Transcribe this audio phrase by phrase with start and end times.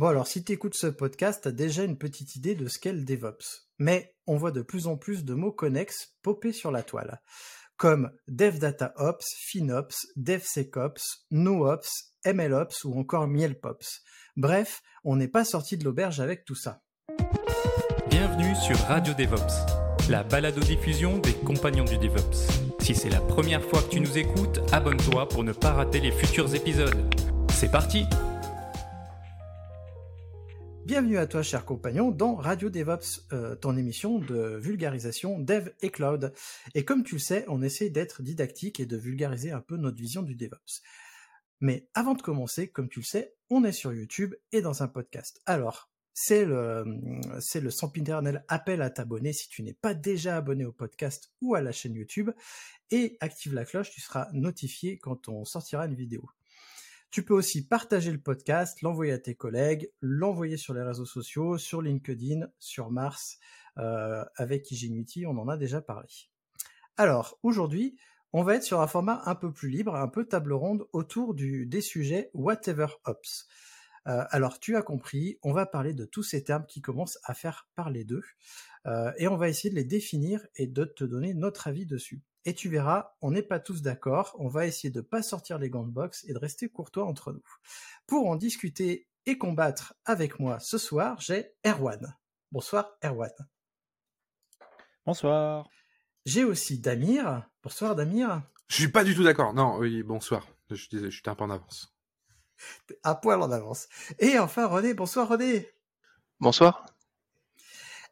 [0.00, 2.94] Bon, alors si tu écoutes ce podcast, t'as déjà une petite idée de ce qu'est
[2.94, 3.68] le DevOps.
[3.78, 7.20] Mais on voit de plus en plus de mots connexes popper sur la toile.
[7.76, 14.00] Comme DevDataOps, FinOps, DevSecOps, NoOps, MLOps ou encore MielPops.
[14.38, 16.80] Bref, on n'est pas sorti de l'auberge avec tout ça.
[18.08, 22.48] Bienvenue sur Radio DevOps, la balado-diffusion des compagnons du DevOps.
[22.80, 26.10] Si c'est la première fois que tu nous écoutes, abonne-toi pour ne pas rater les
[26.10, 27.14] futurs épisodes.
[27.52, 28.06] C'est parti
[30.90, 35.90] Bienvenue à toi, cher compagnon, dans Radio DevOps, euh, ton émission de vulgarisation Dev et
[35.90, 36.32] Cloud.
[36.74, 39.98] Et comme tu le sais, on essaie d'être didactique et de vulgariser un peu notre
[39.98, 40.82] vision du DevOps.
[41.60, 44.88] Mais avant de commencer, comme tu le sais, on est sur YouTube et dans un
[44.88, 45.40] podcast.
[45.46, 46.84] Alors, c'est le,
[47.38, 47.70] c'est le
[48.48, 51.94] appel à t'abonner si tu n'es pas déjà abonné au podcast ou à la chaîne
[51.94, 52.32] YouTube.
[52.90, 56.28] Et active la cloche, tu seras notifié quand on sortira une vidéo.
[57.10, 61.58] Tu peux aussi partager le podcast, l'envoyer à tes collègues, l'envoyer sur les réseaux sociaux,
[61.58, 63.38] sur LinkedIn, sur Mars,
[63.78, 66.08] euh, avec Igenuity, on en a déjà parlé.
[66.96, 67.96] Alors, aujourd'hui,
[68.32, 71.34] on va être sur un format un peu plus libre, un peu table ronde autour
[71.34, 73.48] des sujets Whatever Ops.
[74.06, 77.34] Euh, alors, tu as compris, on va parler de tous ces termes qui commencent à
[77.34, 78.24] faire parler d'eux,
[78.86, 82.22] euh, et on va essayer de les définir et de te donner notre avis dessus.
[82.44, 85.68] Et tu verras, on n'est pas tous d'accord, on va essayer de pas sortir les
[85.68, 87.42] gants de boxe et de rester courtois entre nous.
[88.06, 92.16] Pour en discuter et combattre avec moi ce soir, j'ai Erwan.
[92.50, 93.30] Bonsoir Erwan.
[95.04, 95.68] Bonsoir.
[96.24, 97.46] J'ai aussi Damir.
[97.62, 98.42] Bonsoir Damir.
[98.68, 99.52] Je suis pas du tout d'accord.
[99.52, 100.46] Non, oui, bonsoir.
[100.70, 101.94] Je disais, je suis un peu en avance.
[103.02, 103.88] À poil en avance.
[104.18, 104.94] Et enfin René.
[104.94, 105.68] Bonsoir René.
[106.38, 106.86] Bonsoir.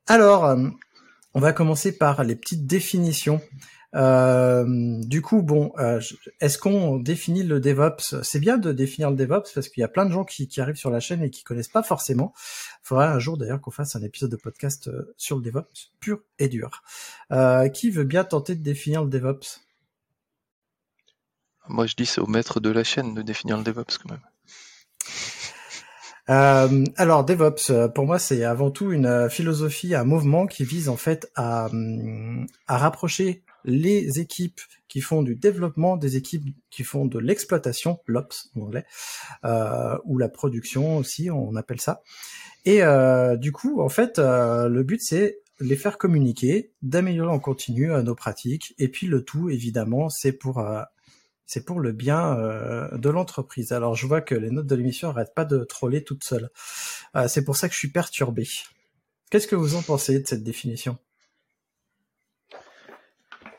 [0.07, 0.69] Alors, euh,
[1.39, 3.41] on va commencer par les petites définitions.
[3.95, 4.65] Euh,
[5.05, 6.01] du coup, bon, euh,
[6.41, 8.25] est-ce qu'on définit le DevOps?
[8.25, 10.75] C'est bien de définir le DevOps parce qu'il y a plein de gens qui, arrivent
[10.75, 12.35] sur la chaîne et qui connaissent pas forcément.
[12.83, 15.93] Il faudra un jour d'ailleurs qu'on fasse un épisode de podcast euh, sur le DevOps
[16.01, 16.83] pur et dur.
[17.73, 19.61] Qui veut bien tenter de définir le DevOps?
[21.69, 24.27] Moi, je dis c'est au maître de la chaîne de définir le DevOps quand même.
[26.31, 30.97] Euh, alors DevOps, pour moi, c'est avant tout une philosophie, un mouvement qui vise en
[30.97, 31.69] fait à,
[32.67, 38.51] à rapprocher les équipes qui font du développement des équipes qui font de l'exploitation, l'ops
[38.57, 38.87] en anglais,
[39.45, 42.03] euh, ou la production aussi, on appelle ça.
[42.65, 47.41] Et euh, du coup, en fait, euh, le but c'est les faire communiquer, d'améliorer en
[47.41, 50.65] continu nos pratiques, et puis le tout, évidemment, c'est pour
[51.49, 52.37] c'est pour le bien
[52.93, 53.73] de l'entreprise.
[53.73, 56.51] Alors je vois que les notes de l'émission n'arrêtent pas de troller toutes seules.
[57.27, 58.47] c'est pour ça que je suis perturbé.
[59.31, 60.97] Qu'est-ce que vous en pensez de cette définition?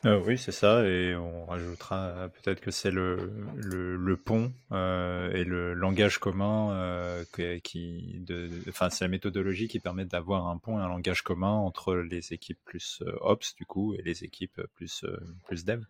[0.05, 5.73] Euh, oui, c'est ça, et on rajoutera peut-être que c'est le, pont euh, et le
[5.73, 7.25] langage commun euh,
[7.63, 8.23] qui,
[8.69, 12.31] enfin, c'est la méthodologie qui permet d'avoir un pont et un langage commun entre les
[12.31, 15.83] équipes plus euh, ops du coup et les équipes plus euh, plus dev.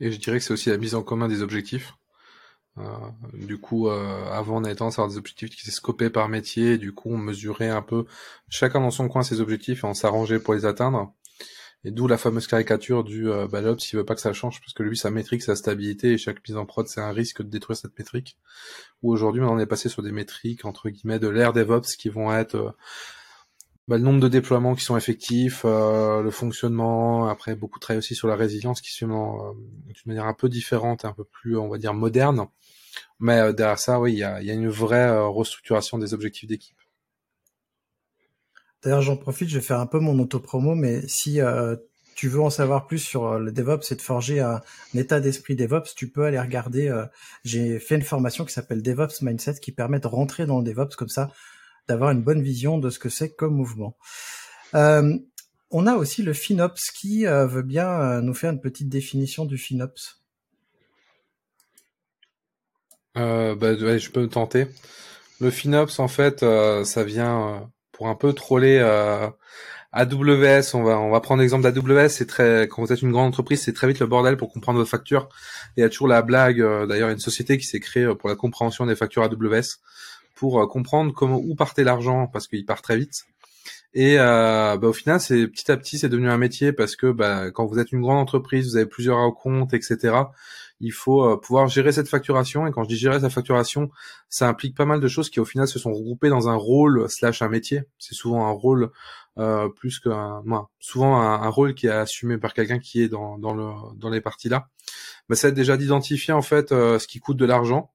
[0.00, 1.94] Et je dirais que c'est aussi la mise en commun des objectifs.
[2.78, 2.82] Euh,
[3.34, 6.72] du coup, euh, avant, on avait tendance à avoir des objectifs qui scopés par métier.
[6.72, 8.06] Et du coup, on mesurait un peu
[8.48, 11.12] chacun dans son coin ses objectifs et on s'arrangeait pour les atteindre.
[11.84, 14.74] Et d'où la fameuse caricature du euh, bah, s'il veut pas que ça change, parce
[14.74, 17.48] que lui, sa métrique, sa stabilité, et chaque mise en prod, c'est un risque de
[17.48, 18.36] détruire cette métrique.
[19.02, 22.32] Ou aujourd'hui, on est passé sur des métriques, entre guillemets, de l'ère DevOps, qui vont
[22.34, 22.70] être euh,
[23.88, 27.98] bah, le nombre de déploiements qui sont effectifs, euh, le fonctionnement, après beaucoup de travail
[27.98, 31.56] aussi sur la résilience, qui se fait d'une manière un peu différente, un peu plus,
[31.56, 32.46] on va dire, moderne.
[33.18, 36.14] Mais euh, derrière ça, oui, il y a, y a, une vraie euh, restructuration des
[36.14, 36.76] objectifs d'équipe.
[38.82, 41.76] D'ailleurs, j'en profite, je vais faire un peu mon auto-promo, mais si euh,
[42.14, 44.62] tu veux en savoir plus sur le DevOps et de forger un,
[44.94, 46.88] état d'esprit DevOps, tu peux aller regarder.
[46.88, 47.04] Euh,
[47.44, 50.96] J'ai fait une formation qui s'appelle DevOps Mindset qui permet de rentrer dans le DevOps
[50.96, 51.30] comme ça,
[51.88, 53.96] d'avoir une bonne vision de ce que c'est comme mouvement.
[54.74, 55.18] Euh,
[55.70, 60.20] on a aussi le FinOps qui veut bien nous faire une petite définition du FinOps.
[63.16, 64.66] Euh, bah, je peux tenter.
[65.40, 67.58] Le FinOps, en fait, euh, ça vient euh,
[67.92, 69.28] pour un peu troller euh,
[69.92, 72.08] AWS, on va on va prendre l'exemple d'AWS.
[72.08, 72.26] C'est
[72.68, 75.28] quand vous êtes une grande entreprise, c'est très vite le bordel pour comprendre vos factures.
[75.76, 76.60] Il y a toujours la blague.
[76.60, 78.94] euh, D'ailleurs, il y a une société qui s'est créée euh, pour la compréhension des
[78.96, 79.78] factures AWS
[80.40, 83.26] pour euh, comprendre comment où partait l'argent parce qu'il part très vite.
[83.92, 87.12] Et euh, bah, au final, c'est petit à petit, c'est devenu un métier parce que
[87.12, 90.14] bah, quand vous êtes une grande entreprise, vous avez plusieurs comptes, etc.
[90.80, 92.66] Il faut euh, pouvoir gérer cette facturation.
[92.66, 93.90] Et quand je dis gérer sa facturation,
[94.30, 97.06] ça implique pas mal de choses qui au final se sont regroupées dans un rôle
[97.10, 97.82] slash un métier.
[97.98, 98.90] C'est souvent un rôle
[99.36, 103.38] euh, plus qu'un, moi, souvent un, rôle qui est assumé par quelqu'un qui est dans
[103.38, 104.68] dans le dans les parties là.
[105.28, 107.90] Bah, c'est déjà d'identifier en fait ce qui coûte de l'argent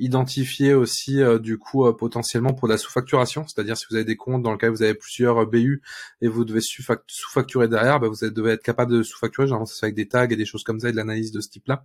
[0.00, 4.16] identifier aussi euh, du coup euh, potentiellement pour la sous-facturation, c'est-à-dire si vous avez des
[4.16, 5.82] comptes dans lesquels vous avez plusieurs euh, BU
[6.20, 9.86] et vous devez sous-fac- sous-facturer derrière, bah, vous devez être capable de sous-facturer, généralement ça
[9.86, 11.84] avec des tags et des choses comme ça et de l'analyse de ce type-là.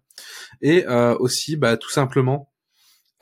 [0.62, 2.50] Et euh, aussi bah, tout simplement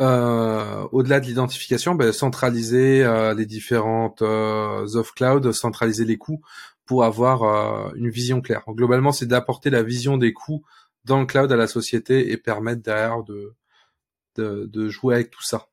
[0.01, 6.41] euh, au-delà de l'identification, bah, centraliser euh, les différentes euh, off cloud, centraliser les coûts
[6.85, 8.63] pour avoir euh, une vision claire.
[8.67, 10.63] Globalement, c'est d'apporter la vision des coûts
[11.05, 13.53] dans le cloud à la société et permettre derrière de
[14.35, 15.67] de, de jouer avec tout ça.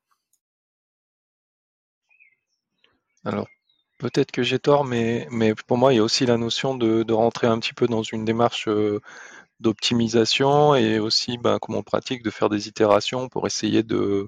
[3.25, 3.47] Alors,
[3.97, 7.03] peut-être que j'ai tort, mais, mais pour moi, il y a aussi la notion de,
[7.03, 9.01] de rentrer un petit peu dans une démarche euh,
[9.59, 14.27] d'optimisation et aussi, bah, comme on pratique, de faire des itérations pour essayer de,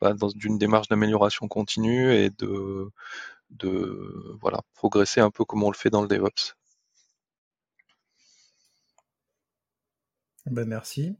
[0.00, 2.90] bah, dans une démarche d'amélioration continue et de,
[3.50, 6.54] de, voilà, progresser un peu comme on le fait dans le DevOps.
[10.46, 11.16] Ben merci.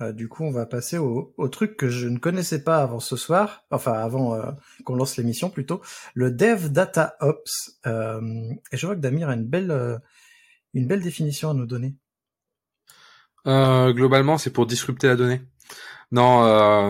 [0.00, 3.00] Euh, du coup, on va passer au, au truc que je ne connaissais pas avant
[3.00, 4.50] ce soir, enfin avant euh,
[4.84, 5.82] qu'on lance l'émission plutôt,
[6.14, 7.78] le Dev Data Ops.
[7.86, 8.20] Euh,
[8.72, 10.00] et je vois que Damir a une belle,
[10.74, 11.94] une belle définition à nous donner.
[13.44, 15.42] Globalement, c'est pour disrupter la donnée.
[16.12, 16.40] Non,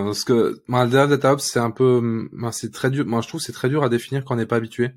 [0.07, 2.01] parce que moi, le Dev DataOps, c'est un peu,
[2.33, 3.05] moi, c'est très dur.
[3.07, 4.91] Moi, je trouve c'est très dur à définir quand on n'est pas habitué.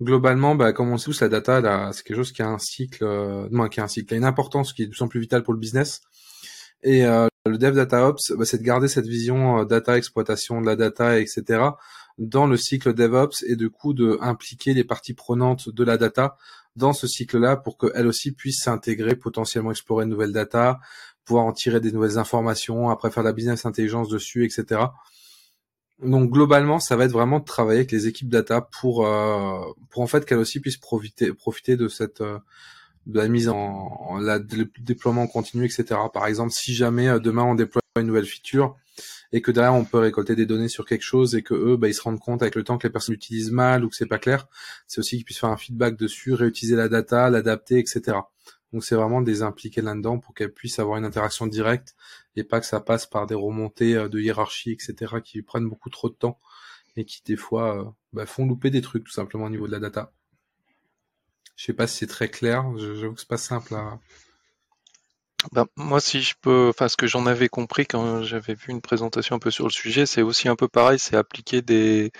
[0.00, 3.04] Globalement, bah, comme on sait tous, la data, c'est quelque chose qui a un cycle,
[3.50, 5.20] non, qui a un cycle, qui a une importance qui est de plus en plus
[5.20, 6.02] vitale pour le business.
[7.46, 11.18] Le Dev DataOps, bah, c'est de garder cette vision euh, data, exploitation de la data,
[11.18, 11.62] etc.
[12.18, 16.36] dans le cycle DevOps et du coup de impliquer les parties prenantes de la data
[16.76, 20.78] dans ce cycle-là pour qu'elles aussi puissent s'intégrer, potentiellement explorer de nouvelles data,
[21.24, 24.80] pouvoir en tirer des nouvelles informations, après faire de la business intelligence dessus, etc.
[26.02, 30.02] Donc globalement, ça va être vraiment de travailler avec les équipes data pour euh, pour
[30.02, 32.38] en fait qu'elles aussi puissent profiter profiter de cette euh,
[33.08, 35.86] de la mise en, en la, le déploiement continu, etc.
[36.12, 38.76] Par exemple, si jamais euh, demain on déploie une nouvelle feature
[39.32, 41.88] et que derrière on peut récolter des données sur quelque chose et que eux bah,
[41.88, 44.06] ils se rendent compte avec le temps que les personnes l'utilisent mal ou que c'est
[44.06, 44.46] pas clair,
[44.86, 48.18] c'est aussi qu'ils puissent faire un feedback dessus, réutiliser la data, l'adapter, etc.
[48.72, 51.96] Donc c'est vraiment des impliquer là-dedans pour qu'elles puissent avoir une interaction directe
[52.36, 55.16] et pas que ça passe par des remontées euh, de hiérarchie, etc.
[55.24, 56.38] qui prennent beaucoup trop de temps
[56.96, 59.72] et qui des fois euh, bah, font louper des trucs tout simplement au niveau de
[59.72, 60.12] la data.
[61.58, 63.98] Je sais pas si c'est très clair, j'avoue que c'est pas simple à...
[65.52, 68.80] Ben, moi, si je peux, enfin, ce que j'en avais compris quand j'avais vu une
[68.80, 72.12] présentation un peu sur le sujet, c'est aussi un peu pareil, c'est appliquer des.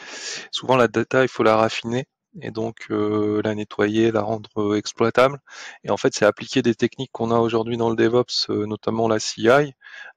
[0.52, 2.06] Souvent, la data, il faut la raffiner
[2.42, 5.38] et donc euh, la nettoyer, la rendre euh, exploitable.
[5.84, 9.08] Et en fait, c'est appliquer des techniques qu'on a aujourd'hui dans le DevOps, euh, notamment
[9.08, 9.48] la CI,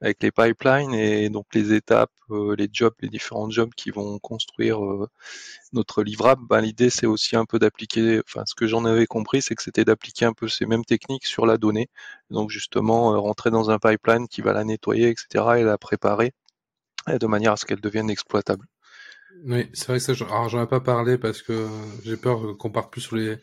[0.02, 4.20] avec les pipelines et donc les étapes, euh, les jobs, les différents jobs qui vont
[4.20, 5.08] construire euh,
[5.74, 6.44] notre livrable.
[6.48, 8.22] Ben, l'idée, c'est aussi un peu d'appliquer.
[8.26, 11.26] Enfin, ce que j'en avais compris, c'est que c'était d'appliquer un peu ces mêmes techniques
[11.26, 11.90] sur la donnée.
[12.30, 16.34] Donc justement, euh, rentrer dans un pipeline qui va la nettoyer, etc., et la préparer
[17.08, 18.66] de manière à ce qu'elle devienne exploitable.
[19.46, 21.68] Oui, c'est vrai que ça, j'en- alors j'en ai pas parlé parce que
[22.04, 23.38] j'ai peur qu'on parte plus sur les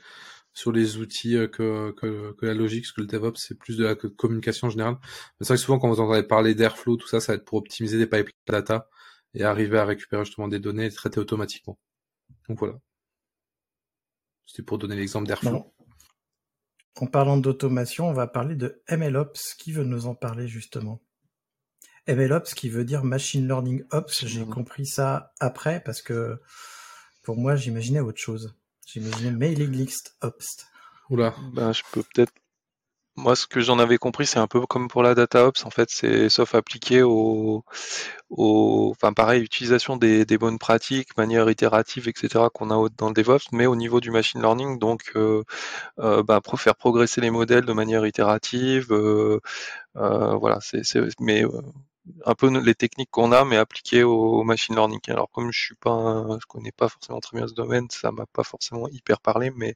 [0.55, 3.77] sur les outils euh, que, que, que la logique, parce que le DevOps c'est plus
[3.79, 4.97] de la co- communication générale.
[5.03, 7.45] Mais c'est vrai que souvent quand vous entendez parler d'Airflow, tout ça, ça va être
[7.45, 8.89] pour optimiser des pipelines data
[9.35, 11.79] et arriver à récupérer justement des données et traiter automatiquement.
[12.49, 12.77] Donc voilà.
[14.47, 15.73] C'était pour donner l'exemple d'Airflow.
[17.01, 19.55] En parlant d'automation, on va parler de MLOps.
[19.59, 21.01] Qui veut nous en parler justement?
[22.09, 24.27] MLOps qui veut dire Machine Learning Ops.
[24.27, 26.41] J'ai compris ça après parce que
[27.23, 28.55] pour moi, j'imaginais autre chose.
[28.87, 30.67] J'imaginais Mailing List Ops.
[31.11, 31.35] Oula.
[31.55, 32.33] Ben, je peux peut-être.
[33.17, 35.65] Moi, ce que j'en avais compris, c'est un peu comme pour la DataOps.
[35.67, 37.65] En fait, c'est sauf appliqué au,
[38.31, 43.15] au, enfin, pareil, utilisation des, des bonnes pratiques, manière itérative, etc., qu'on a dans le
[43.15, 45.43] DevOps, mais au niveau du machine learning, donc, euh,
[46.01, 49.41] euh, ben, pro- faire progresser les modèles de manière itérative, euh,
[49.97, 51.51] euh, voilà, c'est, c'est, mais euh,
[52.27, 55.01] un peu les techniques qu'on a, mais appliquées au, au machine learning.
[55.09, 58.13] Alors, comme je suis pas, un- je connais pas forcément très bien ce domaine, ça
[58.13, 59.75] m'a pas forcément hyper parlé, mais,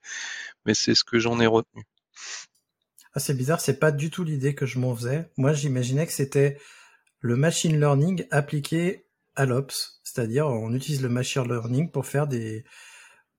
[0.66, 1.84] mais c'est ce que j'en ai retenu.
[3.14, 5.30] Ah, c'est bizarre, c'est pas du tout l'idée que je m'en faisais.
[5.38, 6.58] Moi, j'imaginais que c'était
[7.20, 12.64] le machine learning appliqué à l'ops, c'est-à-dire on utilise le machine learning pour faire des,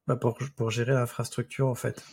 [0.08, 2.04] bah, pour, pour gérer l'infrastructure en fait.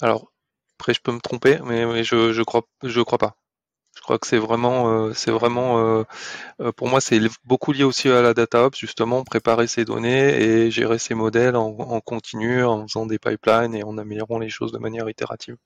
[0.00, 0.32] Alors,
[0.76, 3.36] après, je peux me tromper, mais, mais je, je crois, je crois pas.
[4.08, 6.02] Je crois que c'est vraiment, euh, c'est vraiment, euh,
[6.62, 10.42] euh, pour moi, c'est beaucoup lié aussi à la data ops, justement, préparer ces données
[10.42, 14.48] et gérer ces modèles en, en continu, en faisant des pipelines et en améliorant les
[14.48, 15.56] choses de manière itérative.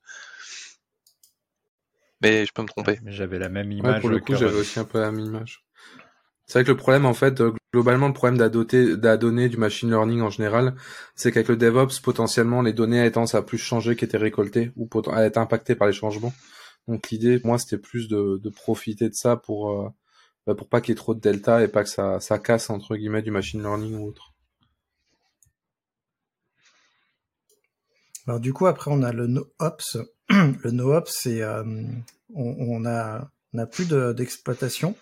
[2.21, 2.99] Mais je peux me tromper.
[3.07, 3.95] J'avais la même image.
[3.95, 5.65] Ouais, pour le coup, j'avais aussi un peu la même image.
[6.47, 7.41] C'est vrai que le problème, en fait,
[7.73, 10.75] globalement, le problème de la donnée du machine learning en général,
[11.15, 14.89] c'est qu'avec le DevOps, potentiellement, les données étant ça à plus changer qu'étaient récoltées ou
[15.13, 16.33] à être impactées par les changements.
[16.89, 19.89] Donc l'idée, moi, c'était plus de, profiter de ça pour euh,
[20.47, 22.71] bah, pour pas qu'il y ait trop de delta et pas que ça, ça casse
[22.71, 24.35] entre guillemets du machine learning ou autre.
[28.27, 29.99] Alors du coup, après, on a le NoOps.
[30.29, 31.65] le NoOps, c'est euh,
[32.35, 33.31] on, on, a
[33.71, 34.97] plus d'exploitation.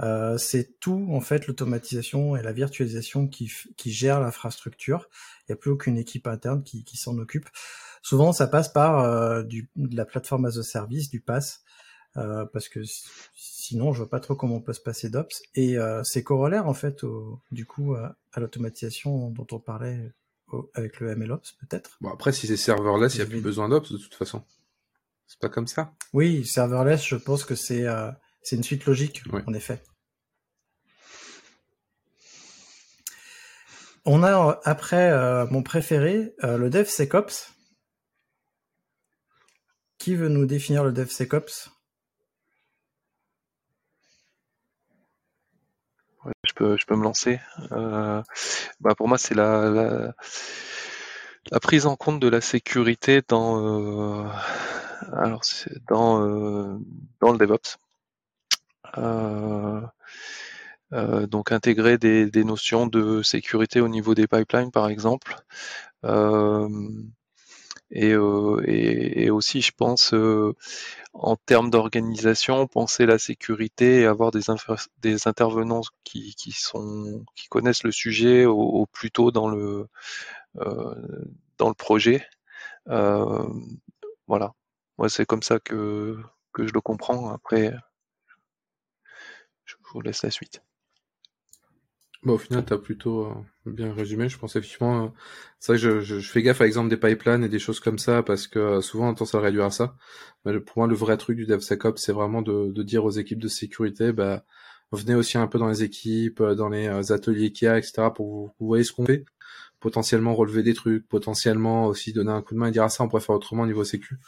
[0.00, 5.08] Euh, c'est tout en fait l'automatisation et la virtualisation qui, qui gère l'infrastructure.
[5.42, 7.48] Il n'y a plus aucune équipe interne qui s'en occupe.
[8.04, 11.60] Souvent, ça passe par euh, du, de la plateforme as a service, du PaaS,
[12.18, 12.80] euh, parce que
[13.34, 15.40] sinon, je vois pas trop comment on peut se passer d'Ops.
[15.54, 20.12] Et euh, c'est corollaire en fait, au, du coup, à, à l'automatisation dont on parlait
[20.52, 21.96] au, avec le MLOps peut-être.
[22.02, 24.44] Bon après, si c'est serverless, il n'y a plus besoin d'Ops de toute façon.
[25.26, 25.94] C'est pas comme ça.
[26.12, 28.10] Oui, serverless, je pense que c'est euh,
[28.42, 29.40] c'est une suite logique, Oui.
[29.46, 29.82] en effet.
[34.04, 37.53] On a après euh, mon préféré, euh, le DevSecOps.
[40.04, 41.70] Qui veut nous définir le DevSecOps?
[46.26, 47.40] Je peux, je peux me lancer.
[47.72, 48.22] Euh,
[48.80, 50.12] bah pour moi, c'est la,
[51.50, 54.28] la, prise en compte de la sécurité dans, euh,
[55.14, 55.40] alors
[55.88, 56.76] dans, euh,
[57.20, 57.78] dans le DevOps.
[61.30, 65.34] Donc intégrer des, notions de sécurité au niveau des pipelines, par exemple.
[67.90, 70.54] Et, euh, et, et, aussi, je pense, euh,
[71.12, 74.42] en termes d'organisation, penser la sécurité et avoir des,
[74.98, 79.88] des intervenants qui, qui, sont, qui connaissent le sujet au, au plus tôt dans le,
[80.58, 81.24] euh,
[81.58, 82.26] dans le projet.
[82.88, 83.46] Euh,
[84.26, 84.52] voilà.
[84.98, 86.18] Moi, c'est comme ça que,
[86.52, 87.30] que je le comprends.
[87.32, 87.74] Après,
[89.64, 90.62] je vous laisse la suite.
[92.24, 93.34] Bah, au final, tu as plutôt euh,
[93.66, 94.28] bien résumé.
[94.28, 95.08] Je pense effectivement, euh,
[95.60, 97.80] c'est vrai que je, je, je, fais gaffe à l'exemple des pipelines et des choses
[97.80, 99.94] comme ça parce que euh, souvent on a tendance à réduire à ça.
[100.44, 103.40] Mais pour moi, le vrai truc du DevSecOps, c'est vraiment de, de, dire aux équipes
[103.40, 104.44] de sécurité, bah,
[104.92, 108.10] venez aussi un peu dans les équipes, dans les ateliers qu'il y a, etc.
[108.14, 109.24] pour vous, vous voyez ce qu'on fait
[109.84, 113.04] potentiellement relever des trucs, potentiellement aussi donner un coup de main et dire ah ça
[113.04, 114.18] on pourrait faire autrement au niveau sécu.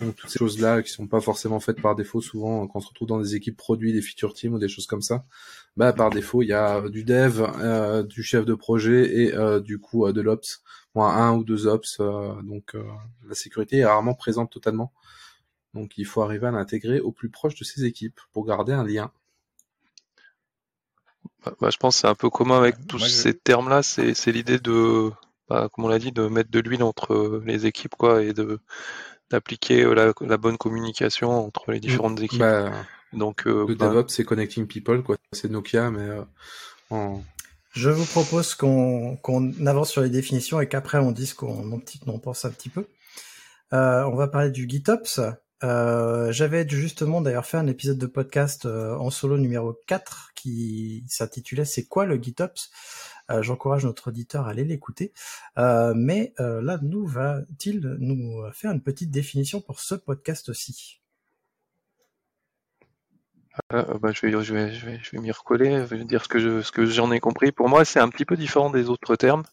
[0.00, 2.82] Donc toutes ces choses là qui sont pas forcément faites par défaut souvent quand on
[2.82, 5.24] se retrouve dans des équipes produits, des feature teams ou des choses comme ça,
[5.76, 9.60] bah par défaut il y a du dev, euh, du chef de projet et euh,
[9.60, 10.64] du coup euh, de l'ops,
[10.96, 11.98] moi un ou deux ops,
[12.42, 12.74] donc
[13.28, 14.92] la sécurité est rarement présente totalement.
[15.72, 18.82] Donc il faut arriver à l'intégrer au plus proche de ces équipes pour garder un
[18.82, 19.12] lien.
[21.60, 23.82] Bah, je pense que c'est un peu commun avec tous Moi, ces termes-là.
[23.82, 25.10] C'est l'idée de,
[25.48, 28.58] bah, comme on l'a dit, de mettre de l'huile entre les équipes, quoi, et de
[29.28, 32.38] d'appliquer la, la, bonne communication entre les différentes équipes.
[32.38, 32.70] Bah,
[33.12, 33.88] Donc, euh, le bah...
[33.88, 35.16] DevOps, c'est connecting people, quoi.
[35.32, 36.22] C'est Nokia, mais euh,
[36.90, 37.22] en...
[37.72, 42.18] Je vous propose qu'on qu avance sur les définitions et qu'après on dise qu'on on
[42.18, 42.86] pense un petit peu.
[43.74, 45.20] Euh, on va parler du GitOps.
[45.62, 51.04] Euh, J'avais justement d'ailleurs fait un épisode de podcast euh, en solo numéro 4 qui
[51.08, 52.70] s'intitulait C'est quoi le GitOps?
[53.30, 55.12] Euh, J'encourage notre auditeur à aller l'écouter.
[55.58, 61.00] Euh, mais là, nous va-t-il nous faire une petite définition pour ce podcast aussi?
[63.70, 66.28] Bah, je vais, je vais, je vais, je vais m'y recoller, je vais dire ce
[66.28, 67.52] que je, ce que j'en ai compris.
[67.52, 69.44] Pour moi, c'est un petit peu différent des autres termes.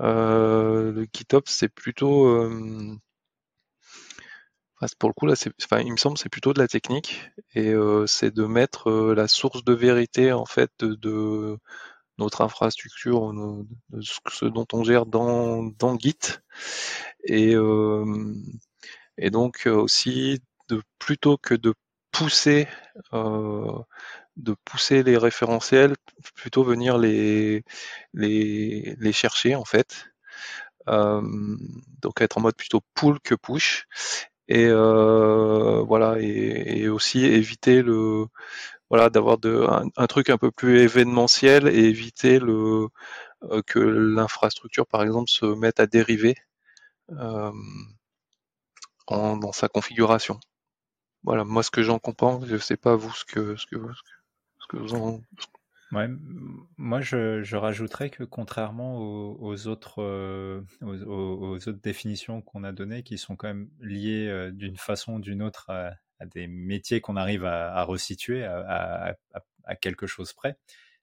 [0.00, 2.50] le GitOps, c'est plutôt
[4.98, 8.06] pour le coup, là, enfin, il me semble c'est plutôt de la technique et euh,
[8.06, 11.58] c'est de mettre euh, la source de vérité en fait de,
[12.18, 16.38] notre infrastructure, de ce dont on gère dans, dans Git
[17.24, 18.34] et, euh,
[19.18, 21.74] et donc aussi de plutôt que de
[22.12, 22.68] pousser
[24.36, 25.94] de pousser les référentiels,
[26.34, 27.64] plutôt venir les
[28.14, 30.06] les, les chercher en fait.
[30.88, 31.22] Euh,
[32.02, 33.86] donc être en mode plutôt pull que push
[34.48, 38.26] et euh, voilà et, aussi éviter le
[38.90, 42.88] voilà d'avoir de un, un, truc un peu plus événementiel et éviter le
[43.44, 46.36] euh, que l'infrastructure par exemple se mette à dériver
[47.12, 47.52] euh,
[49.06, 50.38] en, dans sa configuration.
[51.24, 53.76] Voilà moi ce que j'en comprends je sais pas vous ce que ce que
[54.60, 55.20] ce que vous en
[55.92, 56.08] Ouais,
[56.76, 63.02] moi je, je rajouterais que contrairement aux, autres, euh, aux, autres définitions qu'on a données,
[63.04, 65.92] qui sont quand même liées euh, d'une façon ou d'une autre à,
[66.26, 69.14] des métiers qu'on arrive à, à resituer à,
[69.64, 70.56] à, quelque chose près,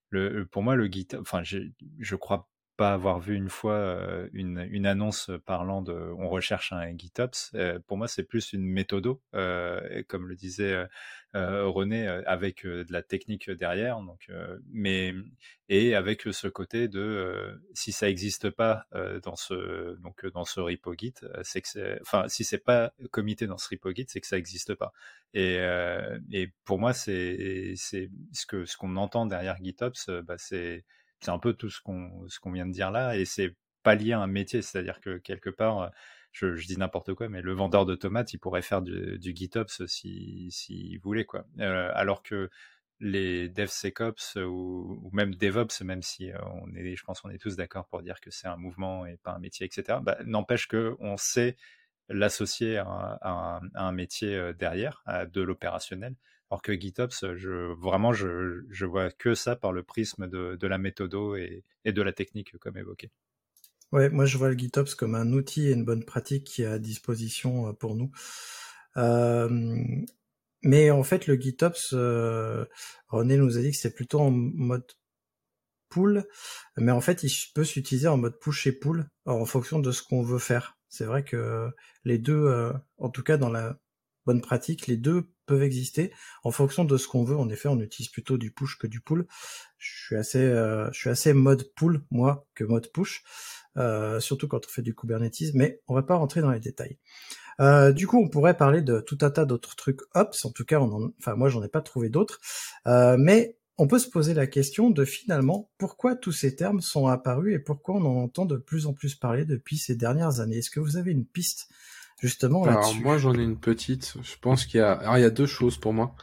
[0.09, 1.59] le, pour moi le GitHub, enfin je,
[1.99, 2.49] je crois
[2.81, 3.95] pas avoir vu une fois
[4.33, 7.53] une, une, annonce parlant de on recherche un GitOps.
[7.85, 10.87] pour moi, c'est plus une méthodo, comme le disait
[11.35, 13.99] René, avec de la technique derrière.
[13.99, 14.31] Donc,
[14.71, 15.13] mais
[15.69, 18.87] et avec ce côté de si ça n'existe pas
[19.21, 23.59] dans ce donc dans ce repo Git, c'est que enfin si c'est pas comité dans
[23.59, 24.91] ce repo Git, c'est que ça n'existe pas.
[25.35, 25.59] Et,
[26.31, 30.83] et pour moi, c'est c'est ce que ce qu'on entend derrière GitOps, bah, c'est
[31.21, 33.95] c'est un peu tout ce qu'on ce qu'on vient de dire là, et c'est pas
[33.95, 35.91] lié à un métier, c'est-à-dire que quelque part,
[36.31, 40.51] je, dis n'importe quoi, mais le vendeur de tomates, il pourrait faire du, GitOps s'il
[40.51, 41.45] si, voulait, quoi.
[41.59, 42.49] Euh, alors que
[42.99, 47.55] les DevSecOps ou, même DevOps, même si euh, on est, je pense qu'on est tous
[47.55, 49.99] d'accord pour dire que c'est un mouvement et pas un métier, etc.
[50.01, 51.57] Bah, n'empêche que on sait
[52.09, 56.15] l'associer à, à, un métier euh, derrière, à de l'opérationnel.
[56.51, 57.23] Alors que GitOps,
[57.79, 62.11] vraiment, je, je vois que ça par le prisme de, la méthodo et, de la
[62.11, 63.09] technique, comme évoqué.
[63.93, 66.65] Ouais, moi je vois le GitOps comme un outil et une bonne pratique qui est
[66.65, 68.11] à disposition euh, pour nous.
[68.97, 69.85] Euh,
[70.61, 72.65] mais en fait, le GitOps, euh,
[73.07, 74.85] René nous a dit que c'est plutôt en mode
[75.87, 76.25] pull,
[76.75, 80.03] mais en fait, il peut s'utiliser en mode push et pull en fonction de ce
[80.03, 80.77] qu'on veut faire.
[80.89, 81.69] C'est vrai que
[82.03, 83.77] les deux, en tout cas dans la
[84.25, 86.11] bonne pratique, les deux exister
[86.43, 87.37] en fonction de ce qu'on veut.
[87.37, 89.27] En effet, on utilise plutôt du push que du pull.
[89.77, 93.23] Je suis assez, euh, je suis assez mode pull moi que mode push,
[93.77, 95.53] euh, surtout quand on fait du Kubernetes.
[95.53, 96.97] Mais on va pas rentrer dans les détails.
[97.59, 100.45] Euh, du coup, on pourrait parler de tout un tas d'autres trucs Ops.
[100.45, 102.39] En tout cas, on enfin moi, j'en ai pas trouvé d'autres.
[102.85, 107.55] mais on peut se poser la question de finalement pourquoi tous ces termes sont apparus
[107.55, 110.57] et pourquoi on en entend de plus en plus parler depuis ces dernières années?
[110.57, 111.67] Est-ce que vous avez une piste
[112.21, 114.13] justement Alors moi j'en ai une petite.
[114.21, 116.15] Je pense qu'il y a, alors il y a deux choses pour moi.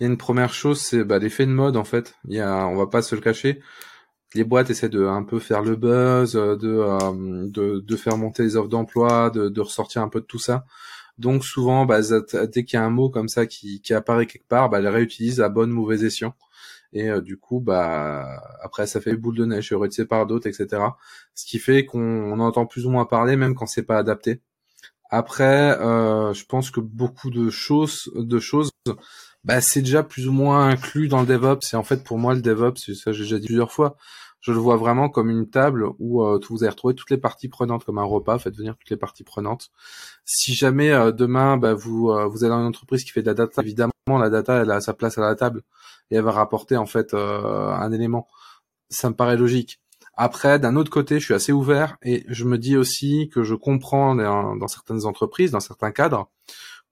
[0.00, 2.14] Il y a une première chose, c'est bah, l'effet de mode en fait.
[2.26, 3.60] Il y a, on va pas se le cacher.
[4.34, 8.16] Les boîtes essaient de un peu faire le buzz, euh, de euh, de, de, faire
[8.16, 10.64] monter les offres d'emploi, de, de, ressortir un peu de tout ça.
[11.18, 14.48] Donc souvent, bah, dès qu'il y a un mot comme ça qui, qui apparaît quelque
[14.48, 16.34] part, bah, elles réutilisent à bonne mauvaise escient.
[16.92, 20.82] Et euh, du coup, bah après ça fait boule de neige, réutilisé par d'autres, etc.
[21.34, 24.40] Ce qui fait qu'on entend plus ou moins parler, même quand c'est pas adapté.
[25.10, 28.70] Après, euh, je pense que beaucoup de choses, de choses,
[29.44, 31.72] bah, c'est déjà plus ou moins inclus dans le DevOps.
[31.72, 33.96] Et en fait, pour moi, le DevOps, ça j'ai déjà dit plusieurs fois,
[34.44, 37.48] je le vois vraiment comme une table où euh, vous allez retrouver toutes les parties
[37.48, 39.70] prenantes, comme un repas, faites venir toutes les parties prenantes.
[40.26, 43.26] Si jamais euh, demain, bah, vous euh, vous êtes dans une entreprise qui fait de
[43.28, 45.62] la data, évidemment, la data, elle a sa place à la table
[46.10, 48.28] et elle va rapporter en fait un élément.
[48.90, 49.80] Ça me paraît logique.
[50.16, 53.54] Après, d'un autre côté, je suis assez ouvert et je me dis aussi que je
[53.54, 56.30] comprends dans, certaines entreprises, dans certains cadres,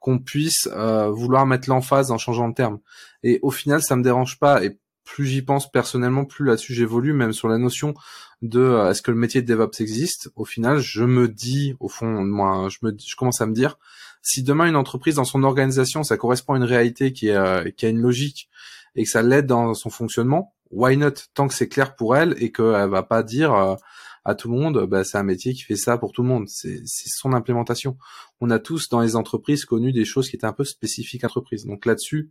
[0.00, 2.80] qu'on puisse euh, vouloir mettre l'emphase en changeant de terme.
[3.22, 4.64] Et au final, ça me dérange pas.
[4.64, 7.94] Et plus j'y pense personnellement, plus là-dessus j'évolue, même sur la notion
[8.40, 10.30] de euh, est-ce que le métier de DevOps existe?
[10.34, 13.78] Au final, je me dis, au fond, moi, je me, je commence à me dire,
[14.22, 17.70] si demain une entreprise dans son organisation, ça correspond à une réalité qui, est, euh,
[17.70, 18.48] qui a une logique
[18.94, 22.34] et que ça l'aide dans son fonctionnement, why not tant que c'est clair pour elle
[22.38, 23.76] et qu'elle va pas dire euh,
[24.24, 26.48] à tout le monde bah, c'est un métier qui fait ça pour tout le monde.
[26.48, 27.96] C'est son implémentation.
[28.40, 31.28] On a tous dans les entreprises connu des choses qui étaient un peu spécifiques à
[31.28, 32.30] l'entreprise donc là-dessus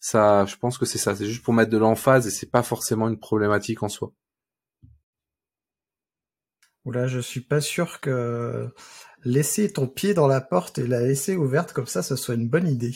[0.00, 1.16] ça je pense que c'est ça.
[1.16, 4.12] C'est juste pour mettre de l'emphase et c'est pas forcément une problématique en soi.
[6.84, 8.68] Oula, je suis pas sûr que
[9.24, 12.48] laisser ton pied dans la porte et la laisser ouverte comme ça, ce soit une
[12.48, 12.94] bonne idée.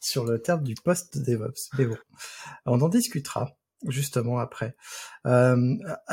[0.00, 1.70] Sur le terme du post DevOps.
[1.78, 1.96] Mais bon,
[2.64, 3.56] on en discutera
[3.88, 4.76] justement après.
[5.26, 5.56] Euh,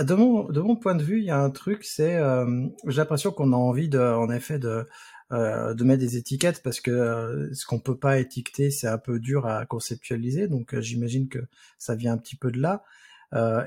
[0.02, 2.98] de mon de mon point de vue, il y a un truc, c'est euh, j'ai
[2.98, 4.86] l'impression qu'on a envie de, en effet, de
[5.34, 9.00] euh, de mettre des étiquettes parce que euh, ce qu'on peut pas étiqueter, c'est un
[9.00, 10.48] peu dur à conceptualiser.
[10.48, 11.40] Donc euh, j'imagine que
[11.80, 12.84] ça vient un petit peu de là.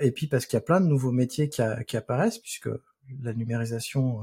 [0.00, 1.62] et puis parce qu'il y a plein de nouveaux métiers qui,
[1.96, 2.68] apparaissent puisque
[3.22, 4.20] la numérisation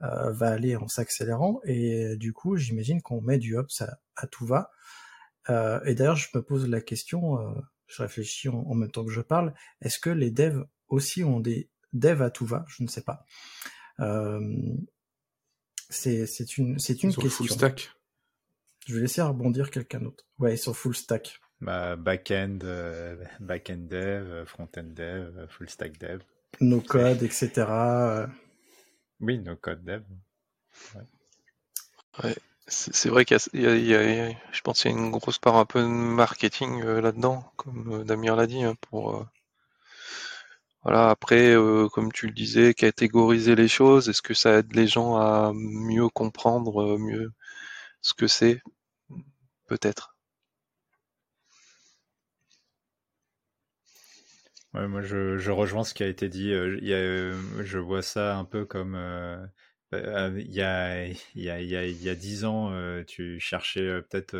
[0.00, 4.46] va aller en s'accélérant et du coup j'imagine qu'on met du Ops à, à tout
[4.46, 4.70] va.
[5.84, 7.38] et d'ailleurs je me pose la question
[7.88, 11.70] je réfléchis en, même temps que je parle, est-ce que les devs aussi ont des
[11.92, 12.64] devs à tout va?
[12.68, 13.24] Je ne sais pas.
[14.00, 14.40] Euh,
[15.90, 17.30] c'est une, c'est une question.
[17.30, 17.90] Full stack.
[18.86, 20.24] Je vais laisser rebondir quelqu'un d'autre.
[20.38, 21.40] Ouais, ils sont full stack.
[21.60, 26.22] Bah, back-end, euh, back-end dev, front-end dev, full stack dev.
[26.60, 27.66] No code, etc.
[29.20, 30.02] Oui, no code dev.
[30.94, 31.02] Ouais.
[32.24, 32.36] ouais.
[32.68, 35.64] C'est vrai qu'il y, y, a, je pense qu'il y a une grosse part un
[35.66, 39.24] peu de marketing euh, là-dedans, comme euh, Damien l'a dit, hein, pour, euh,
[40.82, 41.54] Voilà, après,
[41.92, 46.08] comme tu le disais, catégoriser les choses, est-ce que ça aide les gens à mieux
[46.08, 47.30] comprendre mieux
[48.02, 48.62] ce que c'est?
[49.68, 50.16] Peut-être.
[54.74, 56.50] Ouais, moi, je, rejoins ce qui a été dit.
[56.52, 58.94] Je vois ça un peu comme
[59.94, 64.02] euh, euh, il y a y a y y a dix ans, euh, tu cherchais
[64.02, 64.36] peut-être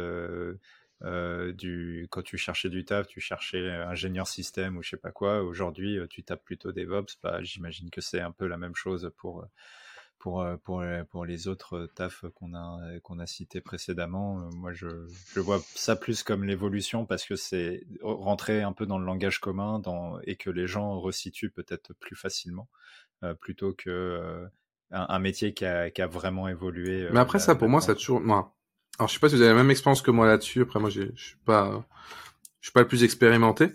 [1.52, 5.42] du quand tu cherchais du taf, tu cherchais ingénieur système ou je sais pas quoi.
[5.42, 7.18] Aujourd'hui, tu tapes plutôt DevOps.
[7.22, 9.46] Bah, j'imagine que c'est un peu la même chose pour
[10.18, 14.50] pour pour pour les autres tafs qu'on a qu'on a cités précédemment.
[14.54, 14.88] Moi, je
[15.32, 19.40] je vois ça plus comme l'évolution parce que c'est rentrer un peu dans le langage
[19.40, 19.80] commun
[20.24, 22.68] et que les gens resituent peut-être plus facilement
[23.40, 24.50] plutôt que
[24.90, 27.02] un, un métier qui a, qui a vraiment évolué.
[27.04, 28.20] euh, Mais après, là- ça, pour moi, ça a toujours.
[28.20, 28.54] Moi.
[28.98, 30.62] Alors, je sais pas si vous avez la même expérience que moi là-dessus.
[30.62, 31.86] Après, moi, j'ai- je suis pas,
[32.60, 33.70] je suis pas le plus expérimenté.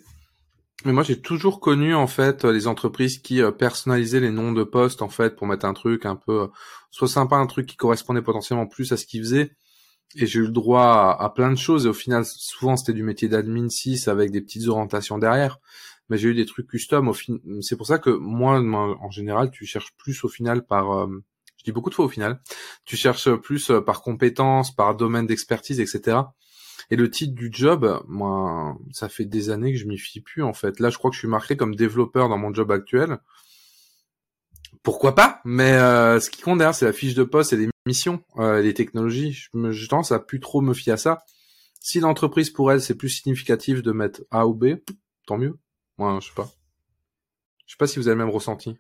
[0.86, 4.64] Mais moi, j'ai toujours connu en fait les entreprises qui euh, personnalisaient les noms de
[4.64, 6.48] postes en fait pour mettre un truc un peu, euh,
[6.92, 9.52] soit sympa, un truc qui correspondait potentiellement plus à ce qu'ils faisaient.
[10.16, 10.84] Et j'ai eu le droit
[11.18, 11.86] à, à plein de choses.
[11.86, 15.60] Et au final, souvent, c'était du métier d'admin 6 avec des petites orientations derrière.
[16.10, 17.08] Mais j'ai eu des trucs custom.
[17.08, 17.38] Au fin...
[17.62, 20.92] C'est pour ça que moi, en général, tu cherches plus au final par.
[20.92, 21.24] euh,
[21.58, 22.42] Je dis beaucoup de fois au final.
[22.86, 26.18] Tu cherches plus euh, par compétence, par domaine d'expertise, etc.
[26.92, 30.44] Et le titre du job, moi, ça fait des années que je m'y fie plus
[30.44, 30.80] en fait.
[30.80, 33.20] Là, je crois que je suis marqué comme développeur dans mon job actuel.
[34.82, 37.70] Pourquoi pas Mais euh, ce qui compte derrière, c'est la fiche de poste et les
[37.86, 39.32] missions, euh, les technologies.
[39.32, 41.24] Je, me, je à plus trop me fier à ça.
[41.80, 44.76] Si l'entreprise pour elle c'est plus significatif de mettre A ou B,
[45.26, 45.58] tant mieux.
[45.98, 46.52] Moi, je sais pas.
[47.66, 48.78] Je sais pas si vous avez le même ressenti.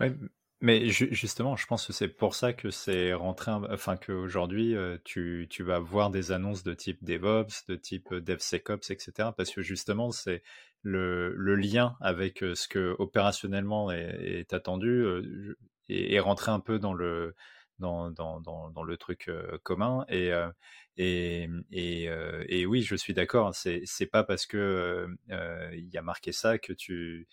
[0.00, 0.12] Ouais,
[0.60, 4.96] mais ju- justement, je pense que c'est pour ça que c'est rentré, enfin qu'aujourd'hui, euh,
[5.04, 9.32] tu, tu vas voir des annonces de type DevOps, de type euh, DevSecOps, etc.
[9.32, 10.42] Parce que justement, c'est
[10.82, 15.04] le, le lien avec euh, ce que opérationnellement est, attendu
[15.88, 17.34] est, est rentré un peu dans le
[17.78, 18.12] dans,
[18.84, 19.30] le truc
[19.62, 20.32] commun et
[20.98, 23.54] euh, et, oui, je suis d'accord.
[23.54, 27.26] C'est c'est pas parce que il y a marqué ça que tu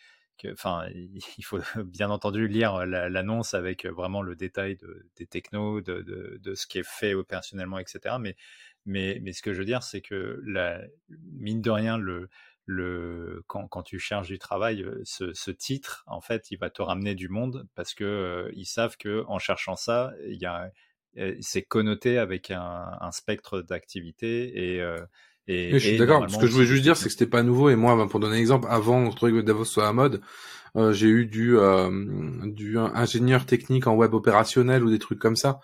[0.52, 0.88] enfin,
[1.38, 6.54] il faut bien entendu lire la- l'annonce avec vraiment le détail de, des technos, de,
[6.56, 8.18] ce qui est fait opérationnellement, etc.
[8.20, 8.36] Mais,
[9.34, 10.42] ce que je veux dire, c'est que
[11.10, 12.30] mine de rien, le,
[12.66, 16.70] le, quand, quand tu cherches du travail, euh, ce, ce titre, en fait, il va
[16.70, 20.46] te ramener du monde parce que euh, ils savent que en cherchant ça, il y
[20.46, 20.72] a,
[21.18, 24.98] euh, c'est connoté avec un, un spectre d'activité et, euh,
[25.48, 26.30] et, Oui, je suis d'accord.
[26.30, 27.70] Ce que je voulais juste dire, c'est que c'était pas nouveau.
[27.70, 30.22] Et moi, ben, pour donner un exemple, avant que Davos soit à mode,
[30.76, 31.90] euh, j'ai eu du, euh,
[32.46, 35.60] du ingénieur technique en web opérationnel ou des trucs comme ça,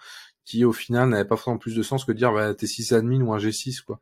[0.46, 3.22] qui au final n'avaient pas forcément plus de sens que de dire bah, t'es sysadmin
[3.22, 4.00] ou un G6 quoi.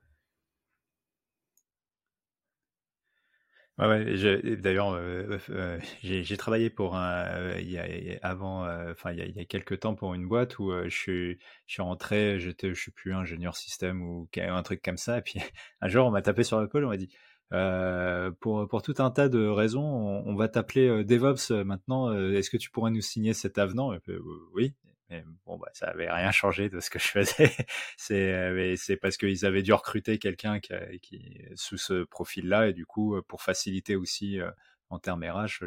[3.80, 8.65] Ouais, d'ailleurs, euh, euh, j'ai j'ai travaillé pour un, euh, y a, y a- avant,
[8.65, 10.96] euh, enfin, il y a, y a quelques temps pour une boîte où euh, je
[10.98, 15.20] suis, je suis rentré, j'étais, je sais plus, ingénieur système ou un truc comme ça,
[15.20, 15.39] et puis
[15.82, 17.10] un jour, on m'a tapé sur l'épaule, on m'a dit,
[17.54, 19.82] euh, pour, pour tout un tas de raisons,
[20.26, 23.58] on, va t'appeler euh, DevOps euh, maintenant, euh, est-ce que tu pourrais nous signer cet
[23.58, 23.94] avenant?
[23.94, 24.20] Euh,
[24.54, 24.74] oui.
[25.10, 27.52] Mais bon, bah, ça avait rien changé de ce que je faisais.
[27.98, 32.86] C'est, euh, c'est parce qu'ils avaient dû recruter quelqu'un qui, sous ce profil-là, et du
[32.86, 34.50] coup, euh, pour faciliter aussi euh,
[34.89, 35.63] en termes RH,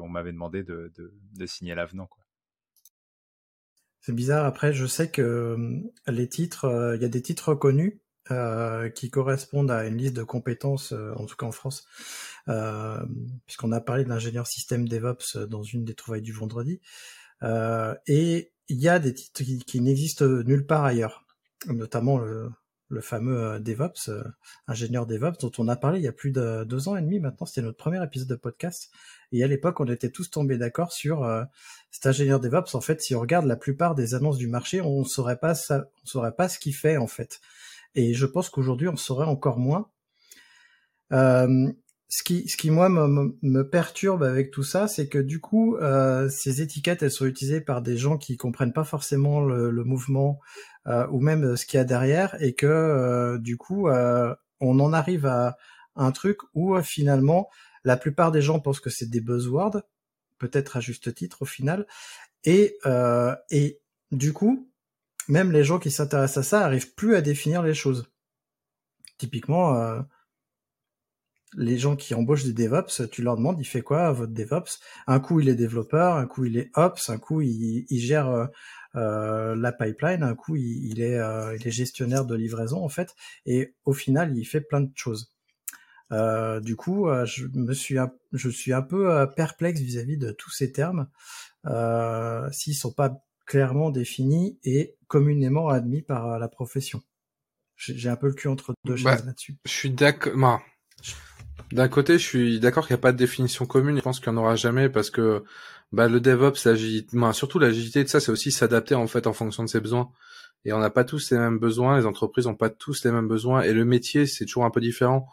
[0.00, 0.92] on m'avait demandé de,
[1.46, 2.08] signer l'avenant.
[4.00, 4.46] C'est bizarre.
[4.46, 8.00] Après, je sais que euh, les titres, il y a des titres reconnus
[8.96, 11.86] qui correspondent à une liste de compétences, en tout cas en France,
[13.46, 16.80] puisqu'on a parlé de l'ingénieur système DevOps dans une des trouvailles du vendredi.
[18.08, 21.24] Et il y a des titres qui, n'existent nulle part ailleurs,
[21.66, 22.50] notamment le,
[22.88, 24.22] le fameux euh, DevOps, euh,
[24.66, 27.18] ingénieur DevOps, dont on a parlé il y a plus de deux ans et demi
[27.20, 27.46] maintenant.
[27.46, 28.90] C'était notre premier épisode de podcast.
[29.32, 31.44] Et à l'époque, on était tous tombés d'accord sur euh,
[31.90, 32.74] cet ingénieur DevOps.
[32.74, 35.86] En fait, si on regarde la plupart des annonces du marché, on saurait pas ça,
[36.02, 37.40] on saurait pas ce qu'il fait en fait.
[37.94, 39.90] Et je pense qu'aujourd'hui, on saurait encore moins.
[41.12, 41.72] Euh,
[42.08, 45.76] ce qui, ce qui moi me, me perturbe avec tout ça, c'est que du coup,
[45.76, 49.84] euh, ces étiquettes, elles sont utilisées par des gens qui comprennent pas forcément le, le
[49.84, 50.40] mouvement
[50.86, 54.78] euh, ou même ce qu'il y a derrière, et que euh, du coup, euh, on
[54.78, 55.56] en arrive à
[55.96, 57.48] un truc où euh, finalement,
[57.84, 59.82] la plupart des gens pensent que c'est des buzzwords,
[60.38, 61.86] peut-être à juste titre au final,
[62.44, 63.80] et euh, et
[64.12, 64.70] du coup,
[65.28, 68.08] même les gens qui s'intéressent à ça arrivent plus à définir les choses.
[69.18, 70.04] Typiquement.
[71.56, 74.78] Les gens qui embauchent des DevOps, tu leur demandes, il fait quoi votre DevOps?
[75.06, 78.28] Un coup, il est développeur, un coup, il est Ops, un coup, il, il gère
[78.28, 78.46] euh,
[78.94, 82.88] euh, la pipeline, un coup, il, il est, euh, il est gestionnaire de livraison, en
[82.90, 83.14] fait.
[83.46, 85.32] Et au final, il fait plein de choses.
[86.12, 90.18] Euh, du coup, euh, je me suis, un, je suis un peu euh, perplexe vis-à-vis
[90.18, 91.08] de tous ces termes
[91.66, 97.02] euh, s'ils sont pas clairement définis et communément admis par la profession.
[97.76, 99.56] J'ai un peu le cul entre deux Bah, chaises là-dessus.
[99.64, 100.34] Je suis d'accord.
[100.36, 100.60] bah,
[101.72, 103.96] D'un côté, je suis d'accord qu'il n'y a pas de définition commune.
[103.96, 105.42] Je pense qu'il n'y en aura jamais parce que
[105.92, 106.54] bah, le DevOps,
[107.32, 110.10] surtout l'agilité de ça, c'est aussi s'adapter en fait en fonction de ses besoins.
[110.64, 111.98] Et on n'a pas tous les mêmes besoins.
[111.98, 113.62] Les entreprises n'ont pas tous les mêmes besoins.
[113.62, 115.28] Et le métier, c'est toujours un peu différent.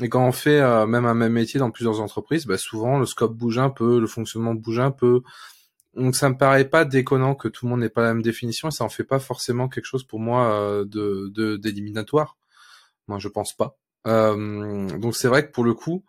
[0.00, 3.06] Et quand on fait euh, même un même métier dans plusieurs entreprises, bah, souvent le
[3.06, 5.22] scope bouge un peu, le fonctionnement bouge un peu.
[5.96, 8.70] Donc ça me paraît pas déconnant que tout le monde n'ait pas la même définition
[8.70, 12.36] ça en fait pas forcément quelque chose pour moi euh, de de- d'éliminatoire.
[13.08, 13.76] Moi je pense pas.
[14.06, 16.04] Euh, donc c'est vrai que pour le coup,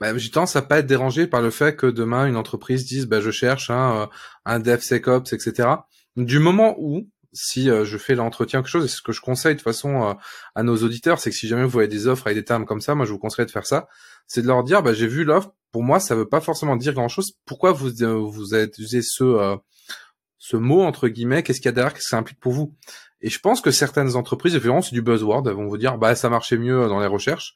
[0.00, 3.06] bah, j'ai tendance à pas être dérangé par le fait que demain une entreprise dise
[3.06, 4.06] bah je cherche un euh,
[4.44, 5.68] un DevSecOps etc.
[6.16, 9.56] Du moment où si euh, je fais l'entretien quelque chose et ce que je conseille
[9.56, 10.14] de façon euh,
[10.54, 12.80] à nos auditeurs, c'est que si jamais vous voyez des offres avec des termes comme
[12.80, 13.88] ça, moi je vous conseillerais de faire ça,
[14.26, 15.52] c'est de leur dire bah j'ai vu l'offre.
[15.72, 17.32] Pour moi, ça veut pas forcément dire grand chose.
[17.44, 19.56] Pourquoi vous euh, vous avez utilisé ce euh,
[20.38, 21.42] ce mot entre guillemets?
[21.42, 21.92] Qu'est-ce qu'il y a derrière?
[21.92, 22.74] Qu'est-ce que ça implique pour vous?
[23.22, 26.28] Et je pense que certaines entreprises, évidemment, c'est du buzzword, vont vous dire bah ça
[26.28, 27.54] marchait mieux dans les recherches.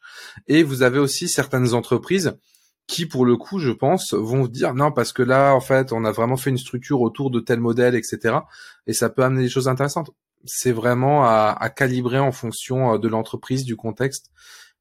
[0.49, 2.39] Et vous avez aussi certaines entreprises
[2.87, 5.93] qui, pour le coup, je pense, vont vous dire non parce que là, en fait,
[5.93, 8.39] on a vraiment fait une structure autour de tel modèle, etc.
[8.87, 10.11] Et ça peut amener des choses intéressantes.
[10.45, 14.31] C'est vraiment à, à calibrer en fonction euh, de l'entreprise, du contexte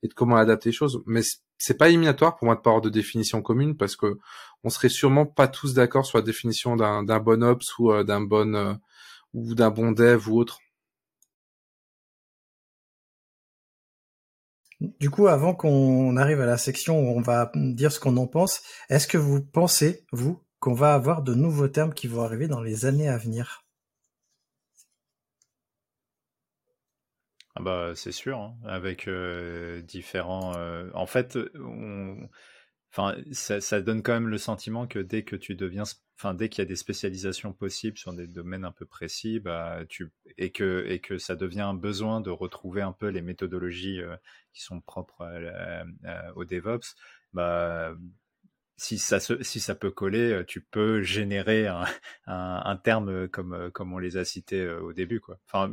[0.02, 1.04] et de comment adapter les choses.
[1.06, 1.22] Mais
[1.60, 4.18] c'est pas éliminatoire pour moi de pas avoir de définition commune parce que
[4.64, 8.04] on serait sûrement pas tous d'accord sur la définition d'un d'un bon ops ou euh,
[8.04, 8.74] d'un bon euh,
[9.34, 10.60] ou d'un bon dev ou autre.
[14.82, 18.28] Du coup, avant qu'on arrive à la section où on va dire ce qu'on en
[18.28, 22.48] pense, est-ce que vous pensez, vous, qu'on va avoir de nouveaux termes qui vont arriver
[22.50, 23.64] dans les années à venir?
[27.56, 30.56] Ah bah, c'est sûr, hein, avec euh, différents.
[30.58, 32.30] euh, En fait, on...
[32.92, 35.84] enfin, ça, donne quand même le sentiment que dès que tu deviens,
[36.18, 39.82] enfin, dès qu'il y a des spécialisations possibles sur des domaines un peu précis, bah,
[39.90, 44.02] tu et que et que ça devient un besoin de retrouver un peu les méthodologies
[44.02, 44.16] euh,
[44.54, 45.26] qui sont propres
[46.36, 46.96] au DevOps,
[47.34, 47.96] bah
[48.80, 51.86] si ça, se, si ça peut coller, euh, tu peux générer un,
[52.28, 55.20] un, terme comme, euh, comme on les a cités au début.
[55.20, 55.38] Quoi.
[55.46, 55.72] Enfin,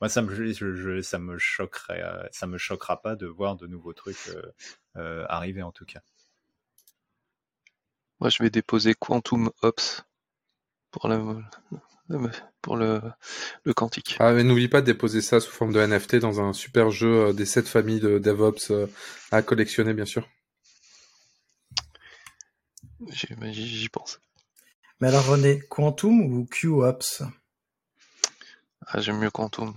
[0.00, 3.56] moi, ça me, je, je- ça me choquerait, euh, ça me choquera pas de voir
[3.56, 4.42] de nouveaux trucs euh,
[4.96, 6.00] euh, arriver en tout cas.
[8.20, 10.04] Moi, je vais déposer Quantum Ops
[10.90, 11.08] pour
[12.62, 13.00] pour le,
[13.64, 14.16] le quantique.
[14.18, 17.32] Ah mais n'oublie pas de déposer ça sous forme de NFT dans un super jeu
[17.32, 18.72] des sept familles de DevOps
[19.30, 20.26] à collectionner bien sûr.
[23.10, 24.20] J'y pense.
[25.00, 27.22] Mais alors René, Quantum ou QOps
[28.90, 29.74] Ah, j'aime mieux Quantum.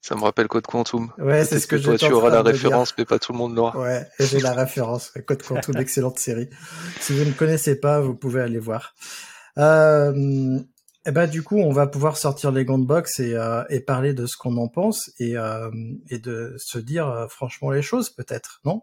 [0.00, 1.10] Ça, me rappelle Code Quantum.
[1.18, 2.52] Ouais, c'est ce que, toi, tu auras la dire.
[2.52, 3.78] référence, mais pas tout le monde l'aura.
[3.78, 5.12] Ouais, j'ai la référence.
[5.26, 6.48] Code Quantum, excellente série.
[7.00, 8.94] Si vous ne connaissez pas, vous pouvez aller voir.
[9.58, 10.60] Euh,
[11.06, 13.80] et ben du coup, on va pouvoir sortir les gants de boxe et, euh, et
[13.80, 15.70] parler de ce qu'on en pense et, euh,
[16.08, 18.82] et de se dire euh, franchement les choses, peut-être, non?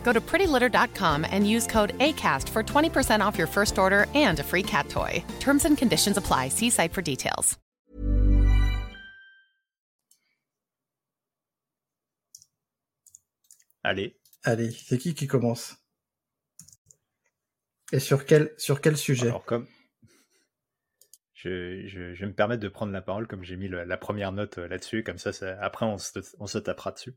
[0.03, 4.43] Go to prettylitter.com and use code ACAST for 20% off your first order and a
[4.43, 5.23] free cat toy.
[5.39, 6.49] Terms and conditions apply.
[6.49, 7.57] See site for details.
[13.83, 15.77] Allez, Allez, c'est qui qui commence?
[17.91, 19.27] Et sur quel sur quel sujet?
[19.27, 19.67] Alors comme
[21.33, 23.97] je, je, je vais me permettre de prendre la parole comme j'ai mis le- la
[23.97, 27.13] première note euh, là-dessus, comme ça, ça- après on se, on se tapera dessus.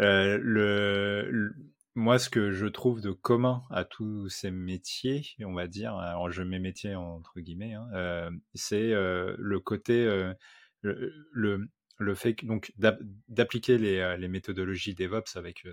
[0.00, 1.54] Euh, le, le-
[1.94, 6.30] moi, ce que je trouve de commun à tous ces métiers, on va dire, alors
[6.30, 10.34] je mets métier entre guillemets, hein, euh, c'est euh, le côté, euh,
[10.82, 11.68] le,
[12.16, 15.72] fait donc d'ap- d'appliquer les, méthodologies DevOps avec le,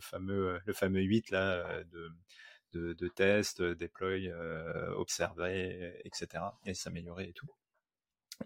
[0.00, 2.10] fameux le fameux 8 là de
[2.72, 3.08] de, de
[4.96, 6.44] observer, etc.
[6.66, 7.50] et s'améliorer et tout.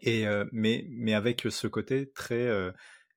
[0.02, 2.48] Et mais mais avec ce côté très,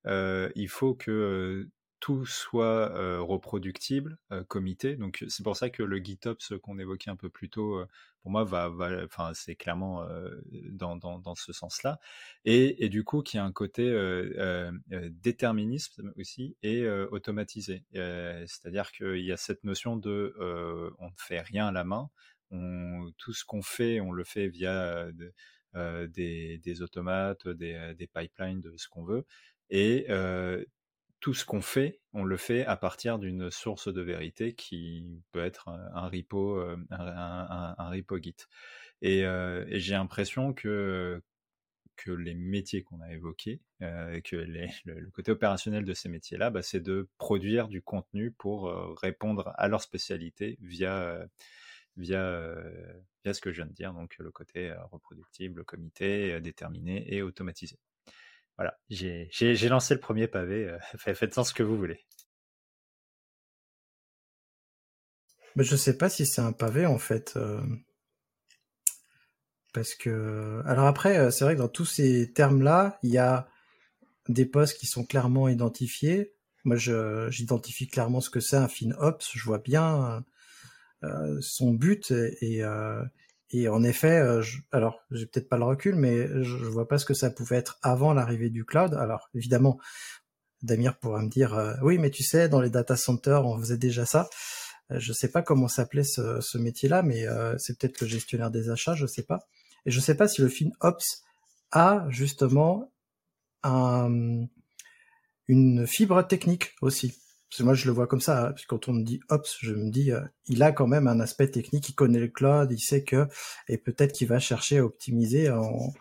[0.06, 1.70] il faut que
[2.02, 4.18] tout soit reproductible,
[4.50, 4.98] comité.
[4.98, 7.80] Donc c'est pour ça que le GitOps qu'on évoquait un peu plus tôt,
[8.24, 8.72] pour moi, va,
[9.06, 10.06] enfin c'est clairement
[10.72, 12.00] dans, dans, ce sens-là.
[12.44, 13.86] Et, et, du coup, qui a un côté
[15.12, 17.86] déterminisme aussi et automatisé.
[17.94, 20.36] C'est-à-dire qu'il y a cette notion de
[21.00, 22.10] on ne fait rien à la main.
[22.50, 25.08] Tout ce qu'on fait, on le fait via
[25.76, 29.26] des, des, automates, des, des, pipelines, de ce qu'on veut.
[29.70, 30.08] Et
[31.22, 35.44] tout ce qu'on fait, on le fait à partir d'une source de vérité qui peut
[35.44, 38.36] être un, repo, euh, un, repo Git.
[39.04, 41.22] Et, euh, j'ai l'impression que
[42.08, 44.36] les métiers qu'on a évoqués, euh, que
[44.86, 49.68] le, côté opérationnel de ces métiers-là, bah, c'est de produire du contenu pour répondre à
[49.68, 51.24] leur spécialité via
[51.98, 52.56] via
[53.24, 57.78] via ce que je viens de dire, donc le côté reproductible, comité, déterminé et automatisé.
[58.62, 60.68] Voilà, j'ai lancé le premier pavé.
[60.68, 60.78] Euh,
[61.16, 62.06] faites-en ce que vous voulez.
[65.56, 67.34] Mais je sais pas si c'est un pavé en fait.
[67.38, 67.60] Euh,
[69.74, 70.62] parce que.
[70.68, 73.50] Alors après, euh, c'est vrai que dans tous ces termes-là, il y a
[74.30, 76.36] des postes qui sont clairement identifiés.
[76.64, 79.32] Moi, j'identifie clairement ce que c'est un FinOps.
[79.34, 80.24] Je vois bien
[81.40, 82.64] son but et, et
[83.68, 86.98] en effet, euh, je, alors j'ai peut-être pas le recul, mais je, je, vois pas
[86.98, 88.94] ce que ça pouvait être avant l'arrivée du cloud.
[88.94, 89.80] Alors évidemment,
[90.62, 93.78] Damir pourra me dire, euh, oui, mais tu sais, dans les data centers, on faisait
[93.78, 94.30] déjà ça.
[94.92, 97.26] Euh, je sais pas comment s'appelait ce, ce métier-là, mais
[97.58, 99.40] c'est peut-être le gestionnaire des achats, je sais pas.
[99.86, 101.24] Et je sais pas si le FinOps
[101.72, 102.92] a justement
[103.64, 104.46] un,
[105.48, 107.16] une fibre technique aussi.
[107.52, 108.46] Parce que moi, je le vois comme ça.
[108.46, 110.88] Hein, parce que quand on me dit Ops, je me dis, euh, il a quand
[110.88, 111.90] même un aspect technique.
[111.90, 113.28] Il connaît le cloud, il sait que,
[113.68, 115.94] et peut-être qu'il va chercher à optimiser en,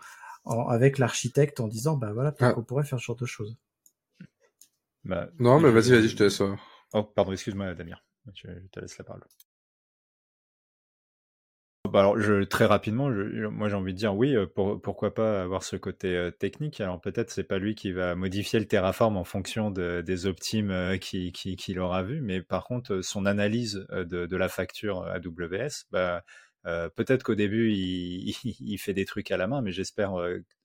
[0.45, 2.53] avec l'architecte en disant, bah voilà, peut-être ah.
[2.53, 3.57] qu'on pourrait faire ce genre de choses.
[5.03, 6.41] Bah, non, mais vas-y, vas-y, je te laisse.
[6.93, 7.97] Oh, pardon, excuse-moi, Damien.
[8.33, 9.23] Je te laisse la parole.
[11.91, 15.61] Bah, alors, je, très rapidement, moi j'ai envie de dire oui, euh, pourquoi pas avoir
[15.61, 16.79] ce côté euh, technique.
[16.79, 20.97] Alors peut-être c'est pas lui qui va modifier le Terraform en fonction des optimes euh,
[20.97, 26.23] qu'il qui, aura vu, mais par contre son analyse de, la facture AWS, bah,
[26.95, 30.13] peut-être qu'au début il, fait des trucs à la main, mais j'espère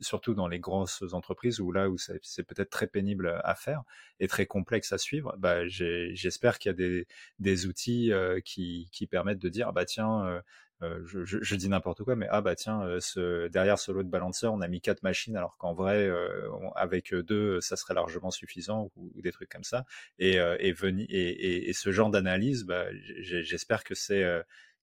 [0.00, 3.82] surtout dans les grosses entreprises où là où c'est peut-être très pénible à faire
[4.20, 7.04] et très complexe à suivre, bah, j'espère qu'il y a
[7.40, 8.12] des, outils
[8.44, 10.40] qui, qui, permettent de dire bah tiens
[10.82, 13.92] euh, je, je, je, dis n'importe quoi, mais ah bah tiens, euh, ce, derrière ce
[13.92, 17.76] lot de balanceur, on a mis quatre machines, alors qu'en vrai, euh, avec deux, ça
[17.76, 19.86] serait largement suffisant, ou, des trucs comme ça.
[20.18, 22.86] Et, et, et, et, ce genre d'analyse, bah,
[23.20, 24.24] j'espère que c'est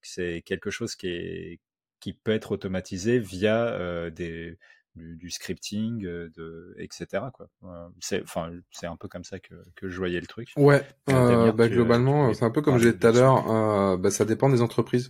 [0.02, 1.60] c'est quelque chose qui, est,
[2.00, 4.58] qui peut être automatisé via des,
[4.96, 7.24] du, du, scripting, euh, de, etc.
[7.34, 7.50] Quoi.
[8.00, 10.50] C'est, enfin, c'est un peu comme ça que, que je voyais le truc.
[10.58, 14.12] Ouais, euh, bah, globalement, c'est un peu comme j'ai dit tout à l'heure, euh, bah,
[14.12, 15.10] ça dépend des entreprises.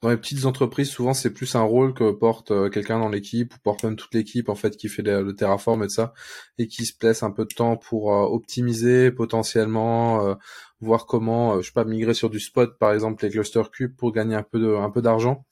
[0.00, 3.54] Dans les petites entreprises, souvent, c'est plus un rôle que porte euh, quelqu'un dans l'équipe,
[3.54, 6.12] ou porte même toute l'équipe, en fait, qui fait le, Terraform et de ça,
[6.58, 10.36] et qui se laisse un peu de temps pour optimiser potentiellement
[10.82, 13.96] voir comment, euh, je sais pas, migrer sur du spot, par exemple, les cluster cubes
[13.96, 15.44] pour gagner un peu de, un peu d'argent.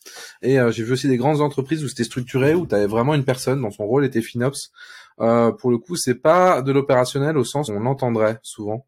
[0.42, 3.14] Et euh, j'ai vu aussi des grandes entreprises où c'était structuré, où tu avais vraiment
[3.14, 4.72] une personne dont son rôle était FinOps.
[5.20, 8.86] Euh, pour le coup, c'est pas de l'opérationnel au sens où on l'entendrait souvent.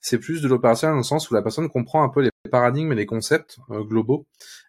[0.00, 2.94] C'est plus de l'opérationnel le sens où la personne comprend un peu les paradigmes et
[2.96, 4.26] les concepts globaux,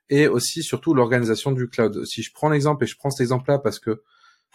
[0.09, 2.05] et aussi surtout l'organisation du cloud.
[2.05, 4.01] Si je prends l'exemple et je prends cet exemple-là parce que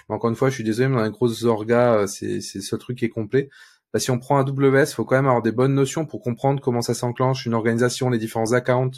[0.08, 2.96] encore une fois, je suis désolé, mais dans les grosses orgas, c'est c'est ce truc
[2.98, 3.50] qui est complet
[3.92, 6.82] bah, si on prend AWS, faut quand même avoir des bonnes notions pour comprendre comment
[6.82, 8.90] ça s'enclenche une organisation, les différents accounts,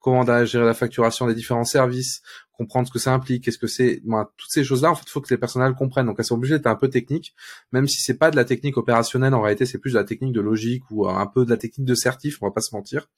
[0.00, 4.00] comment gérer la facturation des différents services, comprendre ce que ça implique, qu'est-ce que c'est,
[4.04, 6.06] bah, toutes ces choses-là, en fait, faut que les personnels comprennent.
[6.06, 7.34] Donc, elles sont obligées d'être un peu techniques,
[7.72, 10.32] même si c'est pas de la technique opérationnelle, en réalité, c'est plus de la technique
[10.32, 13.08] de logique ou un peu de la technique de certif, on va pas se mentir.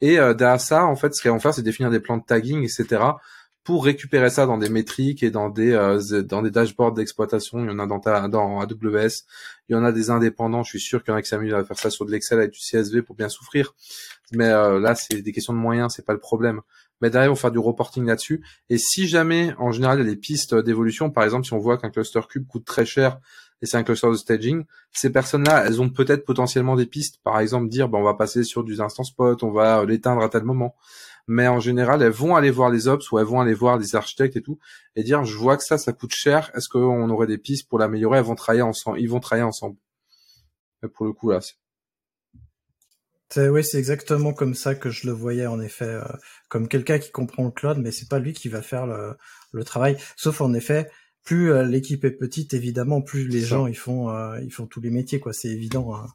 [0.00, 2.24] Et euh, derrière ça, en fait, ce qu'elles vont faire, c'est définir des plans de
[2.24, 3.00] tagging, etc
[3.70, 7.60] pour récupérer ça dans des métriques et dans des euh, dans des dashboards d'exploitation.
[7.60, 9.22] Il y en a dans, dans AWS,
[9.68, 10.64] il y en a des indépendants.
[10.64, 12.40] Je suis sûr qu'il y en a qui s'amusent à faire ça sur de l'Excel
[12.40, 13.76] avec du CSV pour bien souffrir.
[14.32, 16.62] Mais euh, là, c'est des questions de moyens, c'est pas le problème.
[17.00, 18.44] Mais derrière, on va faire du reporting là-dessus.
[18.70, 21.58] Et si jamais, en général, il y a des pistes d'évolution, par exemple, si on
[21.58, 23.20] voit qu'un cluster cube coûte très cher
[23.62, 27.20] et c'est un cluster de staging, ces personnes-là, elles ont peut-être potentiellement des pistes.
[27.22, 30.28] Par exemple, dire, ben, on va passer sur du instant spot, on va l'éteindre à
[30.28, 30.74] tel moment
[31.26, 33.94] mais en général, elles vont aller voir les ops ou elles vont aller voir les
[33.94, 34.58] architectes et tout
[34.96, 36.50] et dire je vois que ça, ça coûte cher.
[36.54, 38.18] Est-ce qu'on aurait des pistes pour l'améliorer?
[38.18, 39.00] Elles vont travailler ensemble.
[39.00, 39.76] Ils vont travailler ensemble.
[40.94, 41.40] pour le coup, là,
[43.36, 46.02] Oui, c'est exactement comme ça que je le voyais en effet, euh,
[46.48, 49.16] comme quelqu'un qui comprend le cloud, mais c'est pas lui qui va faire le,
[49.52, 49.96] le travail.
[50.16, 50.90] Sauf en effet,
[51.22, 54.80] plus euh, l'équipe est petite, évidemment, plus les gens ils font euh, ils font tous
[54.80, 55.32] les métiers, quoi.
[55.32, 55.94] C'est évident.
[55.94, 56.06] Hein.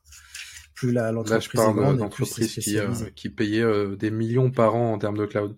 [0.76, 2.78] Plus la l'entreprise est grande, d'entreprises qui,
[3.16, 5.58] qui payaient des millions par an en termes de cloud.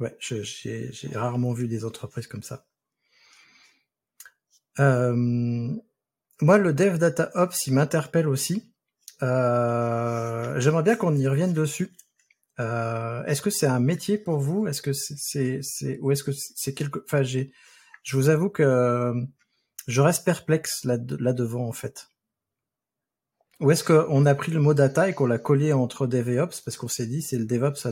[0.00, 2.66] Ouais, j'ai rarement vu des entreprises comme ça.
[4.80, 5.14] Euh,
[6.40, 8.74] moi, le Dev Data Ops, il m'interpelle aussi.
[9.22, 11.92] Euh, J'aimerais bien qu'on y revienne dessus.
[12.58, 14.66] Euh, est-ce que c'est un métier pour vous?
[14.66, 15.60] Est-ce que c'est,
[16.00, 17.52] ou est-ce que c'est quelque, enfin, j'ai,
[18.02, 19.14] je vous avoue que
[19.86, 22.08] je reste perplexe là, devant en fait.
[23.60, 26.40] Ou est-ce qu'on a pris le mot data et qu'on l'a collé entre Dev et
[26.40, 27.86] Ops parce qu'on s'est dit c'est le DevOps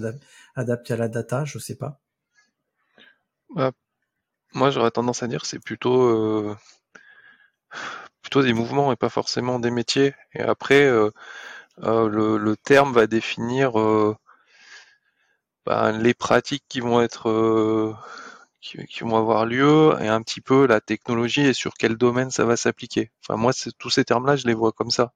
[0.56, 2.00] adapté à la data, je sais pas.
[3.54, 3.72] Bah,
[4.54, 6.56] moi, j'aurais tendance à dire c'est plutôt euh,
[8.22, 10.14] plutôt des mouvements et pas forcément des métiers.
[10.34, 11.10] Et après, euh,
[11.84, 13.72] euh, le, terme va définir
[15.66, 17.96] bah, les pratiques qui vont être
[18.60, 22.44] qui, vont avoir lieu et un petit peu la technologie et sur quel domaine ça
[22.44, 23.10] va s'appliquer.
[23.22, 25.12] Enfin, moi, tous ces termes-là, je les vois comme ça.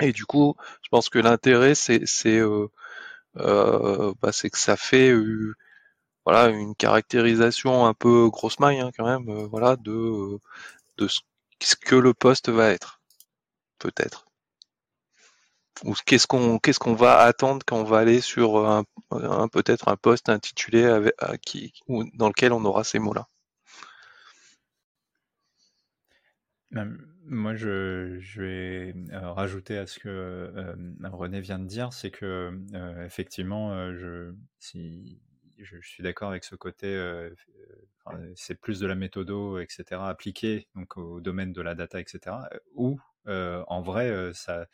[0.00, 2.40] Et du coup, je pense que l'intérêt, c'est c'est
[3.34, 5.12] bah, c'est que ça fait
[6.28, 10.38] voilà une caractérisation un peu grosse maille hein, quand même, euh, voilà de
[10.98, 13.00] de ce que le poste va être,
[13.78, 14.27] peut-être.
[15.84, 18.84] Ou qu'est-ce qu'on qu'est-ce qu'on va attendre quand on va aller sur un,
[19.48, 21.72] peut-être un poste intitulé avec, qui
[22.14, 23.28] dans lequel on aura ces mots-là.
[27.30, 30.74] Moi, je, je vais euh, rajouter à ce que euh,
[31.04, 32.58] René vient de dire, c'est que
[33.04, 35.20] effectivement, je, si
[35.58, 37.30] je, suis d'accord avec ce côté, euh,
[38.08, 42.36] euh, c'est plus de la méthodo, etc., appliquée donc, au domaine de la data, etc.,
[43.26, 44.66] euh, en vrai, ça,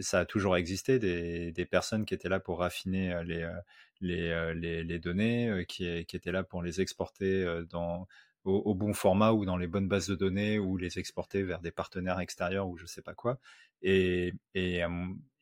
[0.00, 3.48] ça a toujours existé des, des, personnes qui étaient là pour raffiner les,
[4.00, 8.06] les, les, données, qui, qui, étaient là pour les exporter dans,
[8.44, 11.70] au, bon format ou dans les bonnes bases de données ou les exporter vers des
[11.70, 13.38] partenaires extérieurs ou je sais pas quoi.
[13.82, 14.82] Et, et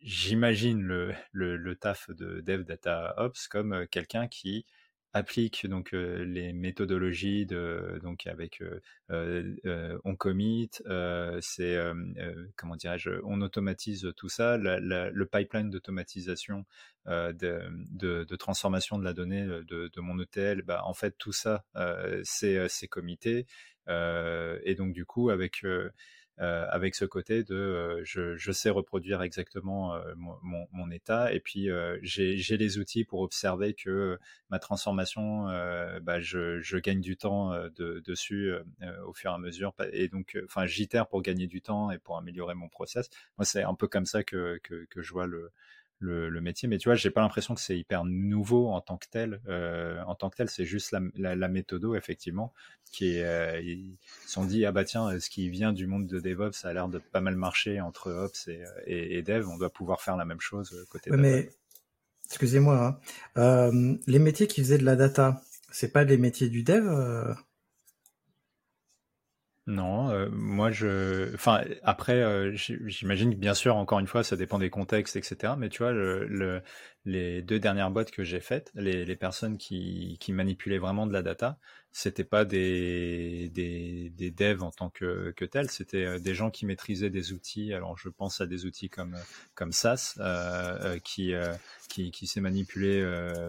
[0.01, 4.67] j'imagine le, le, le, taf de Dev Data Ops comme quelqu'un qui
[5.15, 8.63] applique donc les méthodologies de donc avec
[9.09, 10.71] on commit,
[11.41, 11.79] c'est
[12.57, 16.67] comment dirais-je, on automatise tout ça, le pipeline d'automatisation
[17.07, 21.65] de, transformation de la donnée de, mon ETL, bah, en fait tout ça
[22.25, 23.47] c'est comité
[23.89, 25.65] et donc du coup avec
[26.39, 31.41] avec ce côté de euh, je, je, sais reproduire exactement euh, mon, mon, état et
[31.41, 31.69] puis
[32.03, 34.19] j'ai les outils pour observer que
[34.51, 35.45] ma transformation,
[36.03, 38.53] bah, je, je, gagne du temps de, dessus
[39.07, 42.17] au fur et à mesure et donc enfin j'itère pour gagner du temps et pour
[42.17, 43.09] améliorer mon process.
[43.39, 45.53] Moi c'est un peu comme ça que, que, que je vois le,
[45.99, 46.69] le, métier.
[46.69, 49.41] Mais tu vois, j'ai pas l'impression que c'est hyper nouveau en tant que tel.
[49.49, 52.53] Euh, en tant que tel, c'est juste la, la, méthodo, effectivement,
[52.93, 56.21] qui est, euh, ils sont dit, ah bah tiens, ce qui vient du monde de
[56.21, 59.49] DevOps, ça a l'air de pas mal marcher entre Ops et, et, Dev.
[59.49, 61.51] On doit pouvoir faire la même chose euh, côté ouais, Mais,
[62.27, 63.01] excusez-moi,
[63.37, 63.99] hein.
[64.07, 67.35] les métiers qui faisaient de la data, c'est pas les métiers du Dev
[69.67, 74.37] non, euh, moi je, enfin après, euh, j'imagine que bien sûr, encore une fois, ça
[74.37, 75.55] dépend des contextes, etc.
[75.57, 76.63] Mais tu vois, le,
[77.07, 81.15] les deux dernières boîtes que j'ai faites, les, les personnes qui, qui, manipulaient vraiment de
[81.15, 81.59] la data,
[81.97, 86.51] c'était pas des, des, des devs en tant que, que tels, c'était euh, des gens
[86.51, 87.73] qui maîtrisaient des outils.
[87.73, 89.17] Alors je pense à des outils comme
[89.55, 91.33] comme SAS, euh, qui,
[91.89, 93.03] qui qui sait manipuler,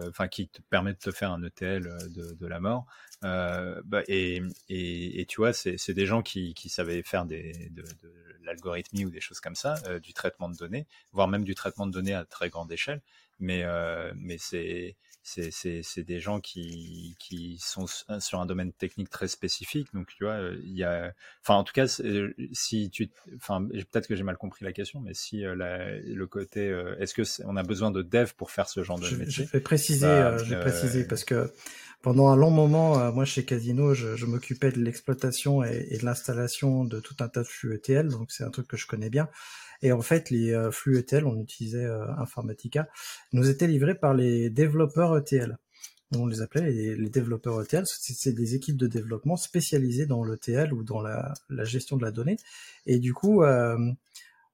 [0.08, 2.86] enfin qui te permet de te faire un ETL de, de la mort.
[3.24, 7.52] Euh, bah, et, et, et, tu vois, c'est des gens qui, qui savaient faire des,
[7.70, 8.12] de, de
[8.44, 11.86] l'algorithmie ou des choses comme ça, euh, du traitement de données, voire même du traitement
[11.86, 13.00] de données à très grande échelle.
[13.38, 14.96] Mais, euh, mais c'est
[15.26, 19.88] c'est des gens qui, qui sont sur un domaine technique très spécifique.
[19.92, 21.12] Donc, tu vois, il y a,
[21.42, 21.86] enfin, en tout cas,
[22.52, 26.68] si tu, enfin, peut-être que j'ai mal compris la question, mais si la, le côté,
[26.98, 29.44] est-ce que on a besoin de dev pour faire ce genre de je, métier?
[29.46, 31.50] Je vais préciser, bah, je vais préciser parce que
[32.02, 35.98] pendant un long moment, euh, moi chez Casino, je, je m'occupais de l'exploitation et, et,
[35.98, 38.86] de l'installation de tout un tas de flux ETL, donc c'est un truc que je
[38.86, 39.28] connais bien.
[39.82, 42.88] Et en fait, les euh, flux ETL, on utilisait euh, Informatica,
[43.32, 45.58] nous étaient livrés par les développeurs ETL.
[46.16, 47.84] On les appelait les, développeurs ETL.
[47.86, 52.36] C'est des équipes de développement spécialisées dans l'ETL ou dans la, gestion de la donnée.
[52.86, 53.42] Et du coup,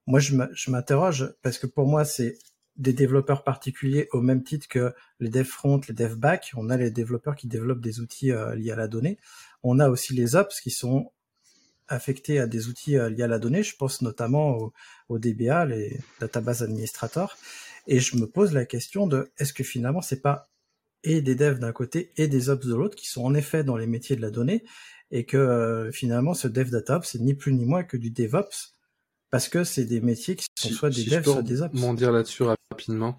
[0.06, 2.38] moi, je m'interroge parce que pour moi, c'est
[2.76, 6.52] des développeurs particuliers au même titre que les dev front, les dev back.
[6.56, 9.18] On a les développeurs qui développent des outils euh, liés à la donnée.
[9.62, 11.12] On a aussi les ops qui sont
[11.92, 13.62] affectés à des outils liés à la donnée.
[13.62, 14.72] Je pense notamment au,
[15.08, 17.36] au DBA, les databases administrators.
[17.86, 20.48] Et je me pose la question de est-ce que finalement c'est pas
[21.04, 23.76] et des devs d'un côté et des ops de l'autre qui sont en effet dans
[23.76, 24.64] les métiers de la donnée
[25.10, 28.10] et que euh, finalement ce dev data ops c'est ni plus ni moins que du
[28.10, 28.74] DevOps
[29.30, 31.74] parce que c'est des métiers qui sont soit des devs soit des ops.
[31.74, 33.18] M'en dire là-dessus rapidement.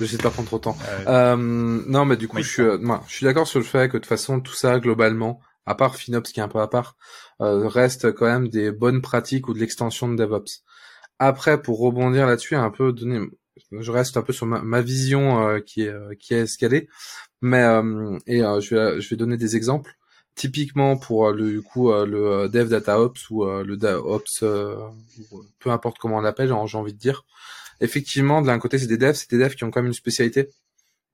[0.00, 0.78] Je sais pas prendre trop de temps.
[1.06, 3.88] Euh, non, mais du coup, je suis, euh, moi, je suis d'accord sur le fait
[3.88, 6.68] que de toute façon, tout ça, globalement, à part FinOps qui est un peu à
[6.68, 6.96] part,
[7.40, 10.64] euh, reste quand même des bonnes pratiques ou de l'extension de DevOps.
[11.18, 13.20] Après, pour rebondir là-dessus, un peu donner,
[13.72, 16.88] je reste un peu sur ma, vision euh, qui est euh, qui est escalée,
[17.42, 19.96] mais euh, et je vais je vais donner des exemples.
[20.36, 26.18] Typiquement pour le du coup le Dev Data Ops ou le Ops, peu importe comment
[26.18, 27.24] on l'appelle, j'ai envie de dire.
[27.80, 29.92] Effectivement, de l'un côté c'est des devs, c'est des devs qui ont quand même une
[29.92, 30.50] spécialité.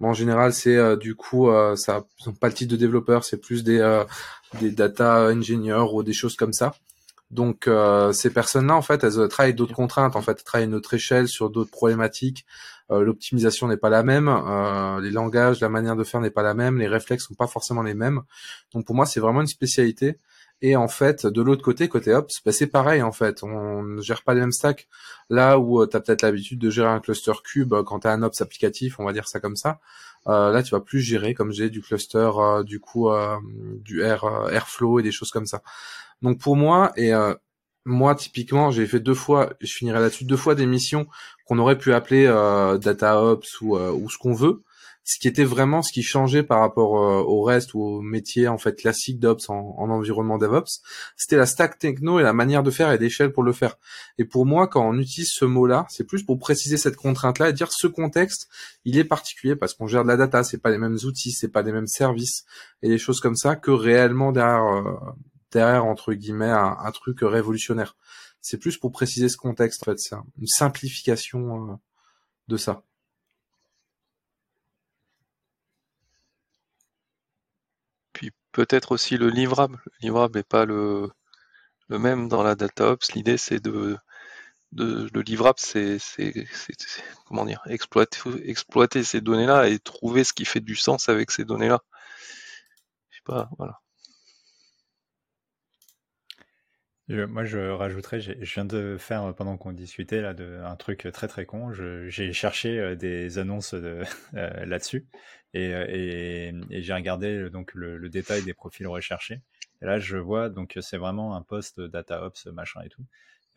[0.01, 4.05] En général, c'est du coup, ça sont pas le type de développeurs, c'est plus des
[4.61, 6.75] des data ingénieurs ou des choses comme ça.
[7.31, 10.17] Donc euh, ces personnes-là, en fait, elles travaillent d'autres contraintes.
[10.17, 12.47] En fait, elles travaillent à une autre échelle sur d'autres problématiques.
[12.93, 16.45] Euh, L'optimisation n'est pas la même, euh, les langages, la manière de faire n'est pas
[16.45, 18.23] la même, les réflexes sont pas forcément les mêmes.
[18.73, 20.19] Donc pour moi, c'est vraiment une spécialité.
[20.63, 23.43] Et en fait, de l'autre côté, côté Ops, bah, c'est pareil en fait.
[23.43, 24.89] On ne gère pas les mêmes stacks.
[25.29, 28.09] Là où euh, tu as peut-être l'habitude de gérer un cluster cube euh, quand tu
[28.09, 29.81] as un Ops applicatif, on va dire ça comme ça.
[30.29, 32.31] Euh, là, tu vas plus gérer comme j'ai du cluster,
[32.65, 33.09] du coup,
[33.81, 35.63] du Air, Airflow et des choses comme ça.
[36.23, 37.13] Donc pour moi, et
[37.85, 41.07] moi typiquement, j'ai fait deux fois, je finirai là-dessus, deux fois des missions
[41.45, 44.65] qu'on aurait pu appeler euh, data ops ou, ou ce qu'on veut,
[45.07, 48.59] ce qui était vraiment ce qui changeait par rapport au reste ou au métier en
[48.59, 50.83] fait classique d'ops en, en, environnement DevOps,
[51.17, 53.77] c'était la stack techno et la manière de faire et l'échelle pour le faire.
[54.19, 57.53] Et pour moi, quand on utilise ce mot-là, c'est plus pour préciser cette contrainte-là et
[57.53, 58.49] dire ce contexte,
[58.85, 61.53] il est particulier parce qu'on gère de la data, c'est pas les mêmes outils, c'est
[61.53, 62.45] pas les mêmes services
[62.83, 64.65] et des choses comme ça que réellement derrière
[65.53, 67.97] derrière entre guillemets un, truc révolutionnaire.
[68.41, 71.75] C'est plus pour préciser ce contexte en fait, c'est une simplification euh,
[72.49, 72.83] de ça.
[78.17, 79.79] Puis peut-être aussi le livrable.
[79.85, 81.11] Le livrable n'est pas le,
[81.89, 83.13] le même dans la DataOps.
[83.15, 83.99] L'idée c'est de,
[84.73, 85.99] de, le livrable, c'est
[87.27, 91.45] comment dire exploiter, exploiter ces données-là et trouver ce qui fait du sens avec ces
[91.45, 91.83] données-là.
[93.11, 93.81] Je sais pas, voilà.
[97.09, 101.09] Moi, je rajouterais, je viens de faire euh, pendant qu'on discutait là de un truc
[101.13, 101.73] très très con.
[101.73, 104.03] J'ai cherché euh, des annonces de,
[104.35, 105.07] euh, là-dessus
[105.55, 109.41] et, et, j'ai regardé donc le, détail des profils recherchés.
[109.81, 113.05] Là, je vois donc c'est vraiment un poste DataOps machin et tout.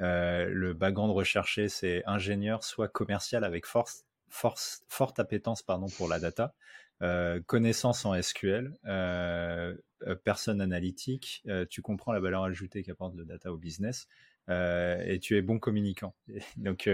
[0.02, 6.08] Euh, le background recherché, c'est ingénieur, soit commercial avec force, force, forte appétence pardon pour
[6.08, 6.54] la data,
[7.02, 9.74] euh, connaissance en SQL, euh,
[10.06, 14.08] euh, personne analytique, tu comprends la valeur ajoutée qu'apporte le data au business
[14.50, 16.16] et tu es bon communicant.
[16.58, 16.90] donc,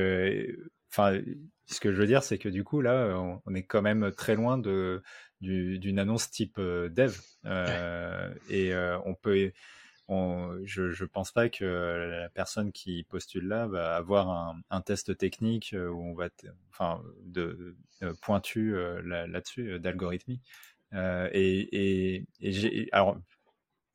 [0.91, 1.21] enfin,
[1.67, 4.35] ce que je veux dire, c'est que du coup, là, on, est quand même très
[4.35, 5.01] loin de
[5.41, 7.15] d'une annonce type dev
[8.49, 8.75] et
[9.05, 9.51] on peut
[10.09, 11.65] je ne pense pas que
[12.21, 16.29] la personne qui postule là va avoir un, test technique euh, où on va,
[16.71, 17.75] enfin, de,
[18.21, 20.41] pointu euh, là-dessus, euh, d'algorithmie.
[20.93, 22.25] et,
[22.91, 23.17] alors,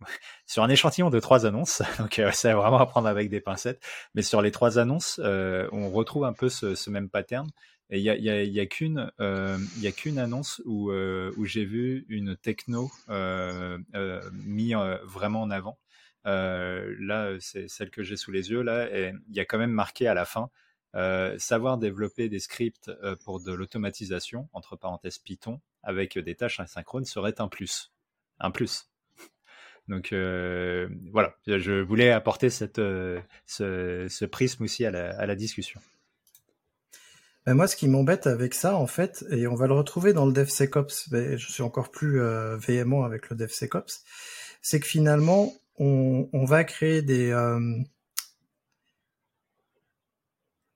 [0.47, 3.83] sur un échantillon de trois annonces, donc c'est vraiment à prendre avec des pincettes,
[4.15, 7.49] mais sur les trois annonces, on retrouve un peu ce, même pattern.
[7.93, 10.93] Il y a, a, qu'une il y annonce où,
[11.45, 12.91] j'ai vu une techno
[14.33, 15.79] mis vraiment en avant.
[16.27, 18.63] Euh, là, c'est celle que j'ai sous les yeux.
[18.63, 20.51] Là, et il y a quand même marqué à la fin
[20.97, 26.61] euh, savoir développer des scripts euh, pour de l'automatisation, entre parenthèses Python, avec des tâches
[26.61, 27.93] asynchrones serait un plus.
[28.39, 28.91] Un plus.
[29.89, 32.81] Donc voilà, je voulais apporter cette,
[33.47, 35.81] ce, prisme aussi à la, discussion.
[37.47, 40.27] Ben moi, ce qui m'embête avec ça, en fait, et on va le retrouver dans
[40.27, 42.21] le DevSecOps, mais je suis encore plus
[42.59, 44.05] véhément avec le DevSecOps,
[44.61, 47.79] c'est que finalement, on, va créer des euh,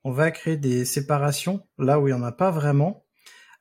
[0.03, 3.05] on va créer des séparations là où il n'y en a pas vraiment,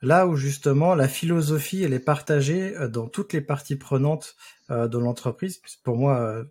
[0.02, 4.36] là où justement la philosophie elle est partagée euh, dans toutes les parties prenantes
[4.72, 5.62] euh, de l'entreprise.
[5.84, 6.44] Pour moi,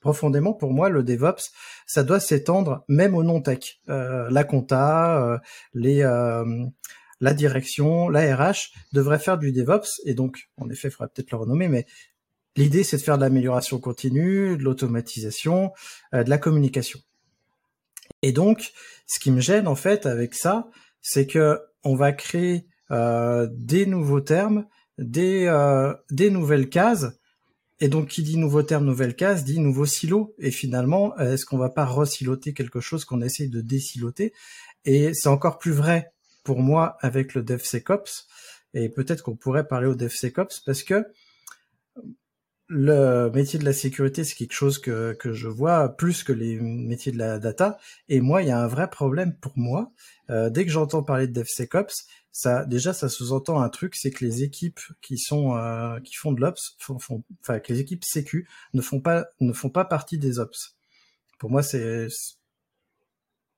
[0.00, 1.52] profondément, pour moi, le DevOps,
[1.86, 3.80] ça doit s'étendre même au non-tech.
[3.86, 5.40] la compta,
[5.74, 6.02] les
[7.22, 11.30] la direction, la RH devrait faire du DevOps et donc, en effet, il faudrait peut-être
[11.30, 11.86] le renommer, mais
[12.56, 15.72] L'idée, c'est de faire de l'amélioration continue, de l'automatisation,
[16.14, 17.00] euh, de la communication.
[18.22, 18.72] Et donc,
[19.06, 20.68] ce qui me gêne en fait avec ça,
[21.00, 24.66] c'est que on va créer euh, des nouveaux termes,
[24.98, 27.12] des, euh, des nouvelles cases,
[27.82, 30.36] et donc, qui dit nouveau terme, nouvelle case, dit nouveau silo.
[30.38, 34.32] Et finalement, est-ce qu'on va pas resiloter quelque chose qu'on essaye de désiloter?
[34.84, 36.12] Et c'est encore plus vrai
[36.44, 38.28] pour moi avec le DevSecOps.
[38.74, 41.04] Et peut-être qu'on pourrait parler au DevSecOps parce que
[42.68, 46.58] le métier de la sécurité, c'est quelque chose que, que je vois plus que les
[46.58, 47.78] métiers de la data.
[48.08, 49.92] Et moi, il y a un vrai problème pour moi.
[50.30, 54.24] Euh, dès que j'entends parler de DevSecOps, ça, déjà, ça sous-entend un truc, c'est que
[54.24, 58.04] les équipes qui sont euh, qui font de l'ops, font, font, enfin, que les équipes
[58.04, 60.74] sécu ne font pas ne font pas partie des ops.
[61.38, 62.08] Pour moi, c'est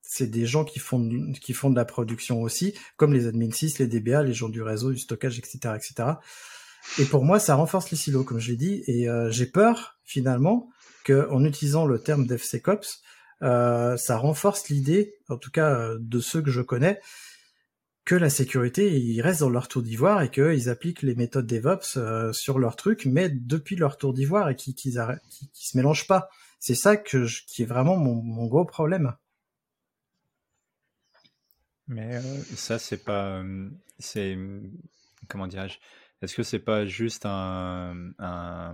[0.03, 3.79] c'est des gens qui font qui font de la production aussi, comme les admin 6,
[3.79, 6.15] les DBA, les gens du réseau, du stockage, etc., etc.
[6.99, 9.99] Et pour moi, ça renforce les silos, comme je l'ai dit, et euh, j'ai peur
[10.05, 10.69] finalement
[11.05, 13.03] que, en utilisant le terme DevSecOps,
[13.43, 17.01] euh, ça renforce l'idée, en tout cas euh, de ceux que je connais,
[18.05, 22.33] que la sécurité, ils restent dans leur tour d'ivoire et qu'ils appliquent les méthodes DevOps
[22.35, 24.93] sur leur truc, mais depuis leur tour d'ivoire et qu'ils qui,
[25.55, 26.29] qui, se mélangent pas.
[26.61, 29.15] C'est ça qui est vraiment mon, mon gros problème.
[31.89, 32.21] Mais
[32.55, 33.43] ça, c'est pas,
[33.99, 34.37] c'est
[35.27, 35.79] comment dirais-je
[36.25, 38.67] est-ce que c'est pas juste un, un,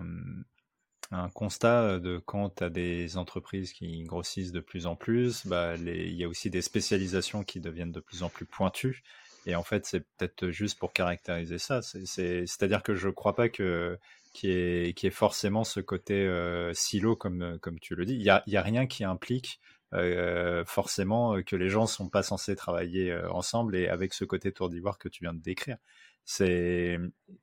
[1.35, 6.15] constat de quand tu as des entreprises qui grossissent de plus en plus, bah, il
[6.15, 9.03] y a aussi des spécialisations qui deviennent de plus en plus pointues.
[9.47, 11.81] Et en fait, c'est peut-être juste pour caractériser ça.
[11.83, 13.99] C'est-à-dire que je ne crois pas que
[14.33, 18.15] qu'il y, ait forcément ce côté euh, silo comme, comme tu le dis.
[18.15, 19.61] Il n'y a, y a, rien qui implique
[19.93, 24.25] euh, forcément que les gens ne sont pas censés travailler euh, ensemble et avec ce
[24.25, 25.79] côté tour d'ivoire que tu viens de décrire.
[26.25, 26.99] C'est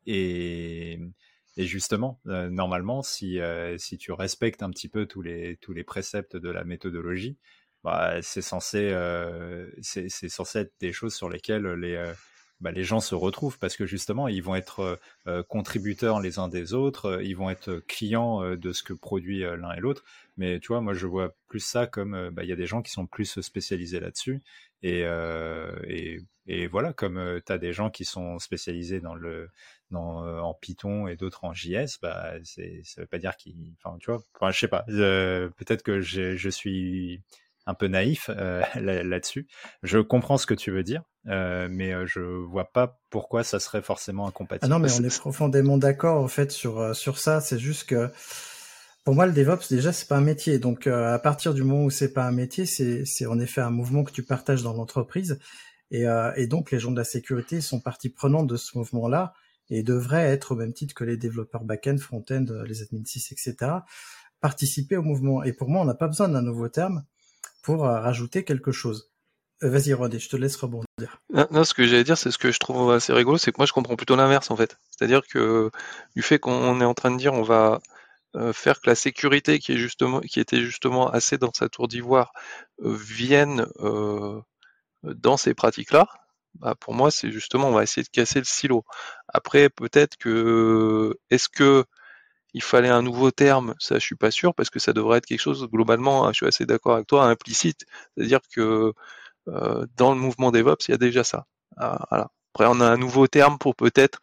[0.05, 0.99] et,
[1.57, 5.83] justement, euh, normalement, si, euh, si tu respectes un petit peu tous les, tous les
[5.83, 7.37] préceptes de la méthodologie,
[7.83, 12.13] bah, c'est censé, euh, c'est censé être des choses sur lesquelles les,
[12.61, 14.99] bah, les gens se retrouvent parce que justement, ils vont être
[15.47, 19.79] contributeurs les uns des autres, ils vont être clients de ce que produit l'un et
[19.79, 20.03] l'autre.
[20.37, 22.81] Mais tu vois, moi, je vois plus ça comme bah, il y a des gens
[22.81, 24.41] qui sont plus spécialisés là-dessus
[24.83, 25.01] et,
[25.87, 29.49] et et voilà, comme euh, tu as des gens qui sont spécialisés dans le,
[29.91, 33.97] dans, euh, en Python et d'autres en JS, bah, ça veut pas dire qu'ils, enfin,
[33.99, 37.21] tu vois, enfin, je sais pas, euh, peut-être que je suis
[37.65, 38.29] un peu naïf
[38.75, 39.47] là-dessus.
[39.83, 44.27] Je comprends ce que tu veux dire, mais je vois pas pourquoi ça serait forcément
[44.27, 44.65] incompatible.
[44.65, 47.41] Ah non, mais on est profondément d'accord en fait sur sur ça.
[47.41, 48.09] C'est juste que
[49.03, 50.57] pour moi, le DevOps déjà c'est pas un métier.
[50.59, 53.71] Donc à partir du moment où c'est pas un métier, c'est c'est en effet un
[53.71, 55.39] mouvement que tu partages dans l'entreprise.
[55.91, 59.33] Et, euh, et, donc les gens de la sécurité sont partie prenante de ce mouvement-là
[59.69, 63.31] et devraient être au même titre que les développeurs back-end, front-end, euh, les admin 6,
[63.31, 63.71] etc.,
[64.41, 65.43] participer au mouvement.
[65.43, 67.03] Et pour moi, on n'a pas besoin d'un nouveau terme
[67.63, 69.11] pour euh, rajouter quelque chose.
[69.61, 70.85] Vas-y Rodé, je te laisse rebondir.
[71.51, 73.65] Non, ce que j'allais dire, c'est ce que je trouve assez rigolo, c'est que moi
[73.65, 74.77] je comprends plutôt l'inverse en fait.
[74.91, 75.71] C'est-à-dire que
[76.15, 77.79] du fait qu'on est en train de dire on va
[78.53, 82.33] faire que la sécurité qui est justement qui était justement assez dans sa tour d'ivoire
[82.79, 84.39] vienne euh,
[85.03, 86.07] dans ces pratiques-là,
[86.59, 88.83] bah pour moi, c'est justement, on va essayer de casser le silo.
[89.27, 91.85] Après, peut-être que, est-ce que
[92.53, 95.25] il fallait un nouveau terme Ça, je suis pas sûr, parce que ça devrait être
[95.27, 97.85] quelque chose, globalement, hein, je suis assez d'accord avec toi, implicite.
[98.15, 98.93] C'est-à-dire que euh,
[99.95, 101.45] dans le mouvement DevOps, il y a déjà ça.
[101.77, 102.29] Ah, voilà.
[102.53, 104.19] Après, on a un nouveau terme pour peut-être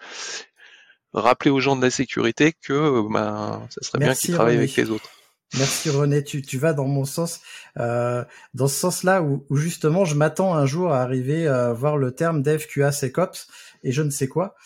[1.12, 4.90] rappeler aux gens de la sécurité que ben, ça serait bien qu'ils travaillent avec les
[4.90, 5.08] autres.
[5.56, 7.40] Merci René, tu, tu vas dans mon sens,
[7.78, 11.96] euh, dans ce sens-là où, où, justement je m'attends un jour à arriver à voir
[11.96, 13.46] le terme dev QA SecOps
[13.84, 14.56] et je ne sais quoi.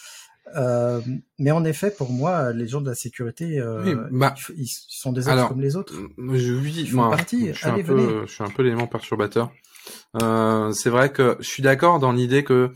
[0.57, 1.03] Euh,
[1.39, 5.29] mais en effet, pour moi, les gens de la sécurité, euh, bah, ils, sont des
[5.29, 5.93] autres comme les autres.
[6.17, 9.53] Je, oui, moi, je suis un peu, je suis un peu l'élément perturbateur.
[10.23, 12.71] Euh, c'est vrai que je suis d'accord dans l'idée que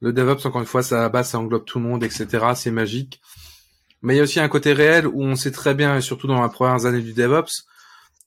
[0.00, 2.26] le DevOps, encore une fois, ça base, ça englobe tout le monde, etc.
[2.54, 3.20] C'est magique.
[4.02, 6.26] Mais il y a aussi un côté réel où on sait très bien, et surtout
[6.26, 7.66] dans les premières années du DevOps,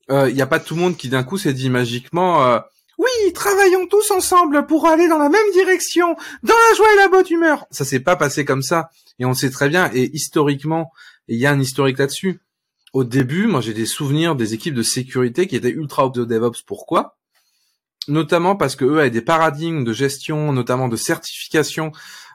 [0.09, 2.59] euh, il n'y a pas tout le monde qui d'un coup s'est dit magiquement euh,
[2.97, 7.07] oui, travaillons tous ensemble pour aller dans la même direction, dans la joie et la
[7.09, 7.65] bonne humeur.
[7.69, 9.91] Ça s'est pas passé comme ça, et on sait très bien.
[9.93, 10.91] Et historiquement,
[11.27, 12.39] il y a un historique là-dessus.
[12.93, 16.61] Au début, moi j'ai des souvenirs des équipes de sécurité qui étaient ultra de DevOps.
[16.65, 17.14] Pourquoi?
[18.07, 21.91] Notamment parce que eux avaient des paradigmes de gestion, notamment de certification,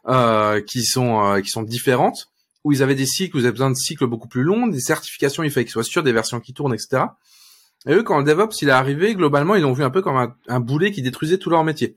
[0.08, 2.30] euh, qui sont euh, qui sont différentes
[2.64, 4.80] où ils avaient des cycles, où ils avaient besoin de cycles beaucoup plus longs, des
[4.80, 7.04] certifications, il fallait qu'ils soient sûrs des versions qui tournent, etc.
[7.86, 10.34] Et eux, quand le DevOps il est arrivé, globalement, ils l'ont vu un peu comme
[10.46, 11.96] un, boulet qui détruisait tout leur métier.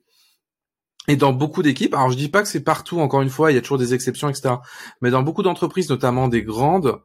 [1.10, 3.56] Et dans beaucoup d'équipes, alors je dis pas que c'est partout, encore une fois, il
[3.56, 4.56] y a toujours des exceptions, etc.
[5.02, 7.02] Mais dans beaucoup d'entreprises, notamment des grandes,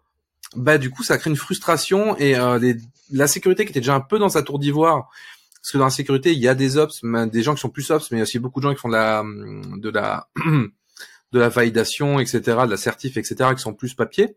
[0.54, 2.74] bah du coup, ça crée une frustration et euh,
[3.10, 5.10] la sécurité qui était déjà un peu dans sa tour d'ivoire,
[5.60, 7.90] parce que dans la sécurité, il y a des ops, des gens qui sont plus
[7.90, 10.28] ops, mais il y a aussi beaucoup de gens qui font de la, de la
[11.32, 14.36] de la validation, etc., de la certif, etc., qui sont plus papier.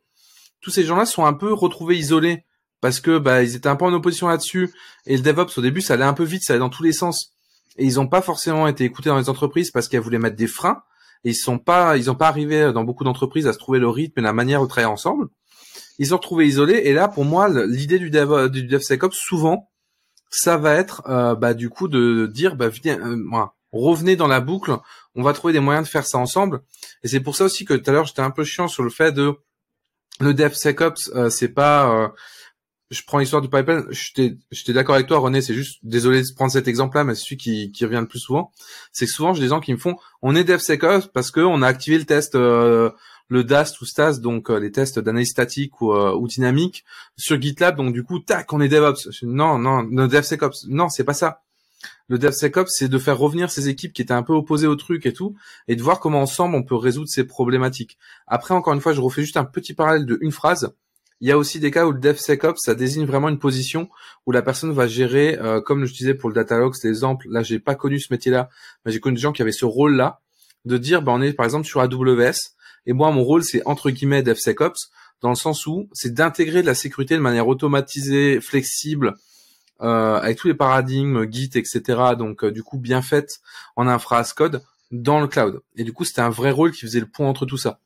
[0.59, 2.45] tous ces gens-là sont un peu retrouvés isolés
[2.82, 4.74] parce que bah ils étaient un peu en opposition là-dessus
[5.05, 6.93] et le DevOps au début ça allait un peu vite, ça allait dans tous les
[6.93, 7.34] sens
[7.78, 10.47] et ils n'ont pas forcément été écoutés dans les entreprises parce qu'elles voulaient mettre des
[10.47, 10.82] freins
[11.24, 13.88] et ils sont pas ils ont pas arrivé dans beaucoup d'entreprises à se trouver le
[13.88, 15.28] rythme et la manière de travailler ensemble.
[15.99, 19.70] Ils sont retrouvés isolés et là pour moi l'idée du DevSecOps souvent
[20.32, 24.75] ça va être euh, bah du coup de dire bah euh, revenez dans la boucle,
[25.15, 26.61] on va trouver des moyens de faire ça ensemble
[27.03, 28.89] et c'est pour ça aussi que tout à l'heure j'étais un peu chiant sur le
[28.89, 29.36] fait de
[30.19, 32.07] le DevSecOps euh, c'est pas euh,
[32.91, 36.51] je prends l'histoire du pipeline, j'étais d'accord avec toi, René, c'est juste, désolé de prendre
[36.51, 38.51] cet exemple-là, mais c'est celui qui, qui revient le plus souvent.
[38.91, 41.67] C'est que souvent, j'ai des gens qui me font, on est DevSecOps parce qu'on a
[41.67, 42.91] activé le test, euh,
[43.32, 46.84] le DAST ou STAS, donc euh, les tests d'analyse statique ou, euh, ou dynamique
[47.17, 49.23] sur GitLab, donc du coup, tac, on est DevOps.
[49.23, 50.67] Non, non, non, DevSecOps.
[50.67, 51.41] Non, c'est pas ça.
[52.09, 55.05] Le DevSecOps, c'est de faire revenir ces équipes qui étaient un peu opposées au truc
[55.05, 55.34] et tout,
[55.69, 57.97] et de voir comment ensemble on peut résoudre ces problématiques.
[58.27, 60.73] Après, encore une fois, je refais juste un petit parallèle de une phrase
[61.21, 63.89] il y a aussi des cas où le DevSecOps, ça désigne vraiment une position
[64.25, 67.59] où la personne va gérer, euh, comme je disais pour le Datalogs, l'exemple, là j'ai
[67.59, 68.49] pas connu ce métier-là,
[68.84, 70.19] mais j'ai connu des gens qui avaient ce rôle-là,
[70.65, 72.55] de dire, bah, on est par exemple sur AWS,
[72.86, 76.67] et moi mon rôle c'est entre guillemets DevSecOps, dans le sens où c'est d'intégrer de
[76.67, 79.15] la sécurité de manière automatisée, flexible,
[79.82, 81.82] euh, avec tous les paradigmes, Git, etc.
[82.17, 83.39] Donc euh, du coup bien faite
[83.75, 84.61] en infra as code
[84.91, 85.61] dans le cloud.
[85.75, 87.79] Et du coup c'était un vrai rôle qui faisait le pont entre tout ça.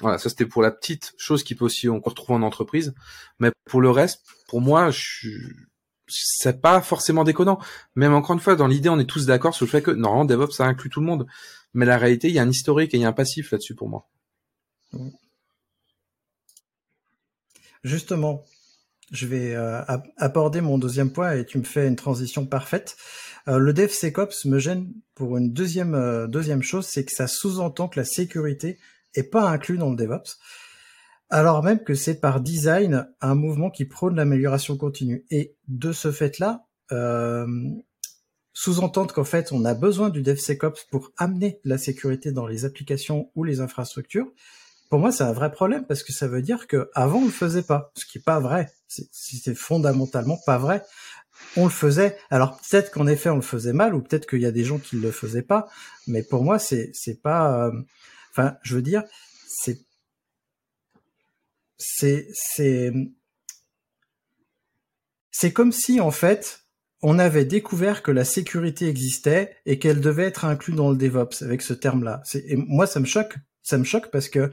[0.00, 2.94] Voilà, ça c'était pour la petite chose qui peut aussi encore trouver en entreprise.
[3.38, 5.28] Mais pour le reste, pour moi, je
[6.08, 7.58] c'est pas forcément déconnant.
[7.94, 10.24] Même encore une fois, dans l'idée, on est tous d'accord sur le fait que normalement
[10.24, 11.26] DevOps ça inclut tout le monde.
[11.74, 13.74] Mais la réalité, il y a un historique et il y a un passif là-dessus
[13.74, 14.08] pour moi.
[17.82, 18.44] Justement,
[19.10, 19.82] je vais euh,
[20.16, 22.96] aborder mon deuxième point et tu me fais une transition parfaite.
[23.48, 27.88] Euh, le DevSecOps me gêne pour une deuxième euh, deuxième chose, c'est que ça sous-entend
[27.88, 28.78] que la sécurité
[29.14, 30.38] est pas inclus dans le DevOps,
[31.28, 35.24] alors même que c'est par design un mouvement qui prône l'amélioration continue.
[35.30, 36.64] Et de ce fait-là,
[38.52, 43.30] sous-entendre qu'en fait on a besoin du DevSecOps pour amener la sécurité dans les applications
[43.34, 44.30] ou les infrastructures,
[44.90, 47.30] pour moi c'est un vrai problème parce que ça veut dire que avant on le
[47.30, 48.70] faisait pas, ce qui est pas vrai.
[48.88, 50.82] C'est fondamentalement pas vrai.
[51.56, 52.18] On le faisait.
[52.30, 54.78] Alors peut-être qu'en effet on le faisait mal ou peut-être qu'il y a des gens
[54.78, 55.68] qui le faisaient pas,
[56.06, 57.72] mais pour moi c'est c'est pas euh,
[58.32, 59.04] Enfin, je veux dire,
[59.46, 59.78] c'est
[61.76, 62.92] c'est c'est
[65.30, 66.61] c'est comme si en fait
[67.02, 71.42] on avait découvert que la sécurité existait et qu'elle devait être inclue dans le DevOps
[71.42, 72.22] avec ce terme-là.
[72.34, 73.36] Et moi, ça me choque.
[73.62, 74.50] Ça me choque parce que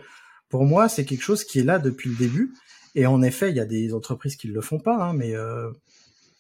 [0.50, 2.54] pour moi, c'est quelque chose qui est là depuis le début.
[2.96, 5.36] Et en effet, il y a des entreprises qui ne le font pas, hein, mais
[5.36, 5.72] euh,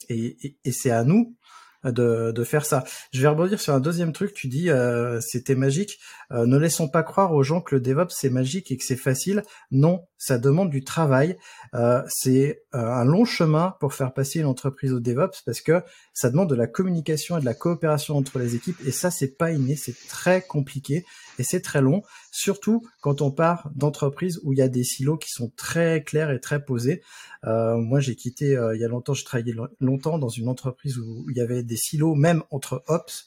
[0.10, 1.36] et, et c'est à nous
[1.84, 2.84] de, faire ça.
[3.13, 4.34] Je vais rebondir sur un deuxième truc.
[4.34, 5.99] Tu dis euh, c'était magique.
[6.32, 8.95] Euh, ne laissons pas croire aux gens que le DevOps c'est magique et que c'est
[8.95, 9.43] facile.
[9.71, 11.38] Non, ça demande du travail.
[11.73, 15.82] Euh, c'est euh, un long chemin pour faire passer une entreprise au DevOps parce que
[16.13, 19.38] ça demande de la communication et de la coopération entre les équipes et ça c'est
[19.38, 21.05] pas inné, c'est très compliqué
[21.39, 22.03] et c'est très long.
[22.32, 26.32] Surtout quand on part d'entreprises où il y a des silos qui sont très clairs
[26.32, 27.01] et très posés.
[27.45, 31.25] Euh, moi j'ai quitté il y a longtemps, je travaillais longtemps dans une entreprise où
[31.30, 33.25] il y avait des silos même entre ops.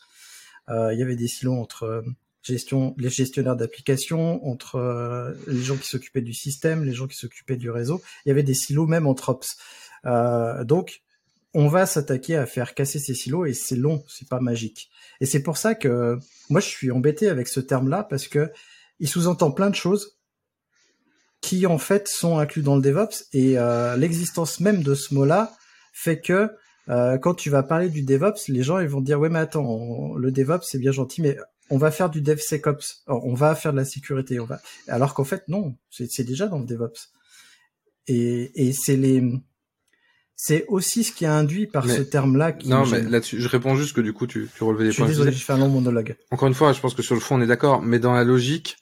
[0.68, 2.04] il y avait des silos entre
[2.42, 7.16] gestion, les gestionnaires d'applications, entre euh, les gens qui s'occupaient du système, les gens qui
[7.16, 8.02] s'occupaient du réseau.
[8.24, 9.56] Il y avait des silos même entre ops.
[10.06, 11.02] Euh, donc,
[11.54, 14.90] on va s'attaquer à faire casser ces silos et c'est long, c'est pas magique.
[15.20, 18.50] Et c'est pour ça que moi je suis embêté avec ce terme-là parce que
[19.02, 20.16] il sous-entend plein de choses
[21.42, 25.52] qui en fait sont inclus dans le DevOps et euh, l'existence même de ce mot-là
[25.92, 26.50] fait que
[26.88, 30.14] euh, quand tu vas parler du DevOps, les gens ils vont dire ouais mais attends,
[30.14, 31.36] le DevOps c'est bien gentil, mais
[31.68, 34.60] on va faire du DevSecOps, on va faire de la sécurité, on va.
[34.88, 37.10] Alors qu'en fait, non, c'est déjà dans le DevOps.
[38.08, 39.22] Et, c'est les,
[40.36, 42.56] c'est aussi ce qui a induit par ce terme-là.
[42.66, 45.06] non, mais là-dessus, je réponds juste que du coup, tu, tu relevais des je points.
[45.06, 46.14] Suis désolé, je fais un long monologue.
[46.30, 48.24] Encore une fois, je pense que sur le fond, on est d'accord, mais dans la
[48.24, 48.76] logique,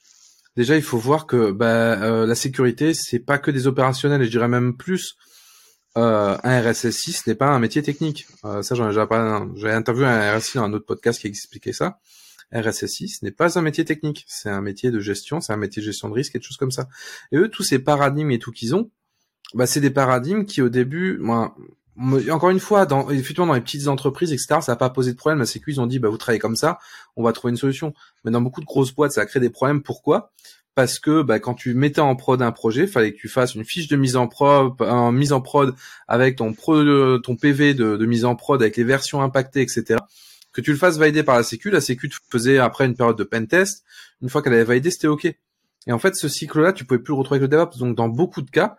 [0.55, 4.25] déjà, il faut voir que bah, euh, la sécurité, c'est pas que des opérationnels, et
[4.25, 5.15] je dirais même plus.
[5.97, 8.25] Euh, un RSSI, ce n'est pas un métier technique.
[8.45, 9.45] Euh, ça, j'en ai déjà pas.
[9.55, 11.99] J'ai interviewé un RSSI dans un autre podcast qui expliquait ça.
[12.53, 15.81] RSSI, ce n'est pas un métier technique, c'est un métier de gestion, c'est un métier
[15.81, 16.87] de gestion de risque, quelque chose comme ça.
[17.31, 18.91] Et eux, tous ces paradigmes et tout qu'ils ont,
[19.53, 21.17] bah, c'est des paradigmes qui au début,
[22.29, 25.17] encore une fois, dans, effectivement, dans les petites entreprises, etc., ça n'a pas posé de
[25.17, 25.45] problème.
[25.45, 26.79] C'est qu'ils ont dit, bah, vous travaillez comme ça,
[27.15, 27.93] on va trouver une solution.
[28.23, 29.81] Mais dans beaucoup de grosses boîtes, ça a créé des problèmes.
[29.81, 30.31] Pourquoi?
[30.73, 33.65] Parce que bah, quand tu mettais en prod un projet, fallait que tu fasses une
[33.65, 35.75] fiche de mise en prod, en mise en prod
[36.07, 39.97] avec ton pro, ton PV de, de mise en prod, avec les versions impactées, etc
[40.53, 43.17] que tu le fasses valider par la sécu, la sécu te faisait après une période
[43.17, 43.83] de pen test,
[44.21, 45.25] une fois qu'elle avait validé, c'était ok.
[45.87, 47.77] Et en fait, ce cycle-là, tu pouvais plus le retrouver avec le DevOps.
[47.77, 48.77] Donc, dans beaucoup de cas,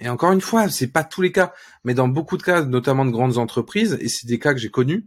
[0.00, 1.52] Et encore une fois, c'est pas tous les cas,
[1.84, 4.70] mais dans beaucoup de cas, notamment de grandes entreprises, et c'est des cas que j'ai
[4.70, 5.06] connus,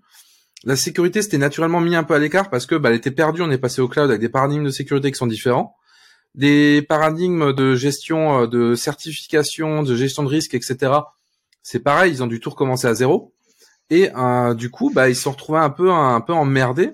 [0.63, 3.41] la sécurité s'était naturellement mis un peu à l'écart parce que bah, elle était perdue.
[3.41, 5.75] On est passé au cloud avec des paradigmes de sécurité qui sont différents,
[6.35, 10.93] des paradigmes de gestion, euh, de certification, de gestion de risque, etc.
[11.63, 13.33] C'est pareil, ils ont du tout recommencer à zéro.
[13.89, 16.91] Et euh, du coup, bah, ils se sont retrouvés un peu un peu emmerdés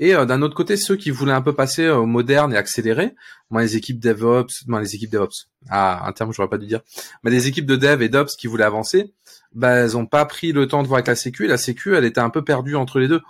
[0.00, 3.14] et euh, d'un autre côté, ceux qui voulaient un peu passer au moderne et accélérer,
[3.50, 6.80] moi les équipes DevOps, moi les équipes DevOps, ah un terme j'aurais pas dû dire,
[7.22, 9.12] mais les équipes de Dev et d'Ops qui voulaient avancer,
[9.52, 11.46] bah elles ont pas pris le temps de voir avec la Sécu.
[11.46, 13.20] La Sécu, elle était un peu perdue entre les deux.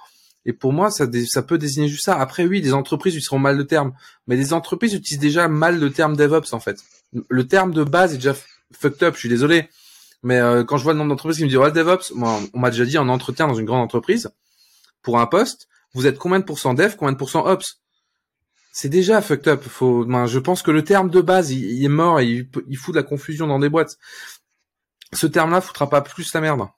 [0.47, 2.19] Et pour moi, ça, ça peut désigner juste ça.
[2.19, 3.93] Après, oui, des entreprises utiliseront mal le terme,
[4.27, 6.79] mais les entreprises utilisent déjà mal le terme DevOps en fait.
[7.29, 8.35] Le terme de base est déjà
[8.73, 9.15] fucked up.
[9.15, 9.69] Je suis désolé,
[10.23, 12.61] mais euh, quand je vois le nombre d'entreprises qui me disent ouais DevOps, moi, on
[12.61, 14.31] m'a déjà dit en entretien dans une grande entreprise
[15.03, 17.81] pour un poste vous êtes combien de pourcents dev, combien de pourcents ops?
[18.73, 19.63] C'est déjà fucked up.
[19.63, 22.77] Faut, ben, je pense que le terme de base, il, est mort et il, il,
[22.77, 23.99] fout de la confusion dans des boîtes.
[25.13, 26.69] Ce terme-là foutra pas plus la merde.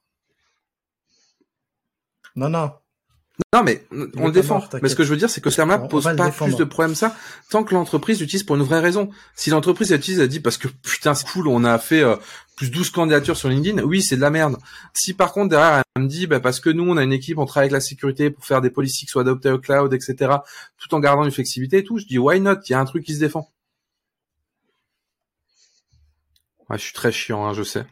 [2.35, 2.73] Non, non.
[3.55, 3.85] Non, mais
[4.17, 4.63] on le défend.
[4.83, 6.95] mais ce que je veux dire, c'est que ce terme-là pose pas plus de problèmes
[6.95, 7.15] ça,
[7.51, 9.11] tant que l'entreprise l'utilise pour une vraie raison.
[9.35, 12.17] Si l'entreprise l'utilise, elle dit parce que putain c'est cool, on a fait euh,
[12.57, 14.57] plus 12 candidatures sur LinkedIn, oui, c'est de la merde.
[14.95, 17.39] Si par contre derrière elle me dit bah, parce que nous on a une équipe,
[17.39, 20.37] on travaille avec la sécurité pour faire des politiques soit adoptées au cloud, etc.,
[20.79, 22.85] tout en gardant une flexibilité et tout, je dis why not, il y a un
[22.85, 23.51] truc qui se défend.
[26.71, 27.85] Ouais, je suis très chiant, hein, je sais.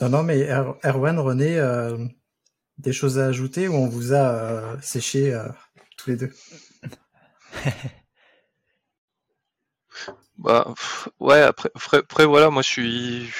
[0.00, 0.48] Non, non, mais
[0.84, 1.96] Erwan, René, euh,
[2.78, 5.48] des choses à ajouter ou on vous a euh, séché euh,
[5.98, 6.32] tous les deux?
[10.38, 10.72] Bah
[11.20, 13.30] ouais, après, après, voilà, moi je suis,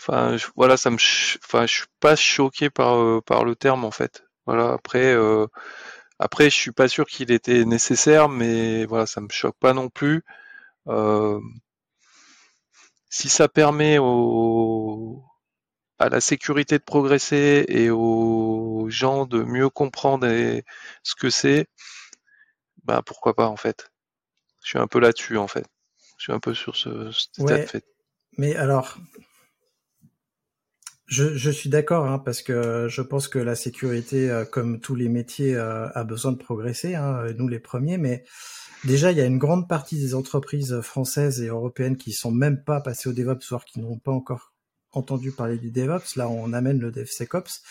[0.00, 4.24] enfin voilà, ça me, enfin je suis pas choqué par par le terme en fait.
[4.46, 5.14] Voilà, après
[6.18, 9.88] après je suis pas sûr qu'il était nécessaire, mais voilà, ça me choque pas non
[9.90, 10.22] plus.
[13.10, 15.22] si ça permet aux
[15.98, 20.26] à la sécurité de progresser et aux gens de mieux comprendre
[21.02, 21.66] ce que c'est,
[22.84, 23.90] bah pourquoi pas en fait.
[24.62, 25.66] Je suis un peu là-dessus en fait.
[26.18, 27.84] Je suis un peu sur ce, état de fait.
[28.38, 28.98] Mais alors,
[31.06, 35.08] je, suis d'accord hein, parce que je pense que la sécurité, euh, comme tous les
[35.08, 36.94] métiers, euh, a besoin de progresser.
[36.94, 38.24] Hein, nous les premiers, mais
[38.84, 42.64] déjà il y a une grande partie des entreprises françaises et européennes qui sont même
[42.64, 44.51] pas passées au DevOps, voire qui n'ont pas encore
[44.92, 46.16] entendu parler du DevOps.
[46.16, 47.62] Là, on amène le DevSecOps.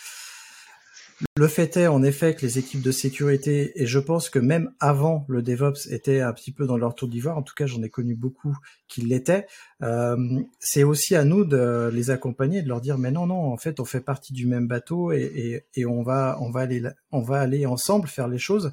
[1.36, 4.72] Le fait est en effet que les équipes de sécurité, et je pense que même
[4.80, 7.82] avant le DevOps, étaient un petit peu dans leur tour d'ivoire, en tout cas j'en
[7.82, 8.56] ai connu beaucoup
[8.88, 9.46] qui l'étaient,
[9.82, 10.16] euh,
[10.58, 13.78] c'est aussi à nous de les accompagner, de leur dire mais non, non, en fait
[13.80, 17.40] on fait partie du même bateau et, et, on, va, on, va aller, on va
[17.40, 18.72] aller ensemble faire les choses.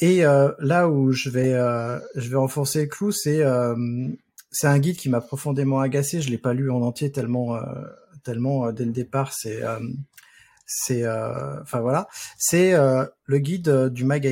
[0.00, 3.42] Et euh, là où je vais, euh, je vais enfoncer le clou, c'est
[4.54, 6.20] c'est un guide qui m'a profondément agacé.
[6.20, 7.60] Je l'ai pas lu en entier tellement, euh,
[8.22, 9.80] tellement euh, dès le départ, c'est, euh,
[10.64, 14.26] c'est, enfin voilà, c'est le guide du Mag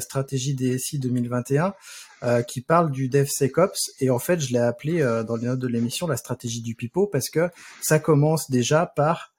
[0.00, 1.72] stratégie DSI 2021,
[2.48, 3.92] qui parle du DevSecOps.
[4.00, 7.06] Et en fait, je l'ai appelé dans les notes de l'émission la stratégie du pipeau
[7.06, 7.48] parce que
[7.80, 9.36] ça commence déjà par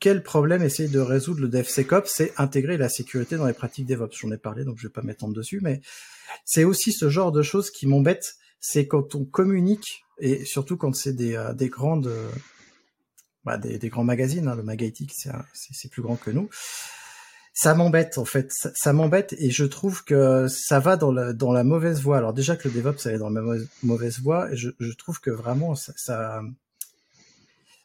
[0.00, 4.18] quel problème essayer de résoudre le DevSecOps, c'est intégrer la sécurité dans les pratiques DevOps.
[4.20, 5.80] J'en ai parlé, donc je vais pas m'étendre dessus, mais
[6.44, 10.94] c'est aussi ce genre de choses qui m'embêtent c'est quand on communique et surtout quand
[10.94, 12.30] c'est des, euh, des grandes euh,
[13.44, 15.12] bah, des, grands magazines, hein, le Magaïtic
[15.54, 16.50] c'est plus grand que nous.
[17.54, 22.00] Ça m'embête en fait, ça, m'embête et je trouve que ça va dans la, mauvaise
[22.02, 22.18] voie.
[22.18, 23.40] Alors déjà que le DevOps ça va dans la
[23.82, 26.42] mauvaise, voie et je, trouve que vraiment ça, ça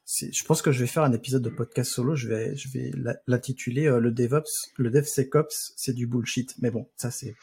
[0.06, 2.16] je pense que je vais faire un épisode de podcast solo.
[2.16, 2.92] Je vais, je vais
[3.26, 6.54] l'intituler euh, le DevOps, le DevSecOps, c'est du bullshit.
[6.60, 7.36] Mais bon, ça c'est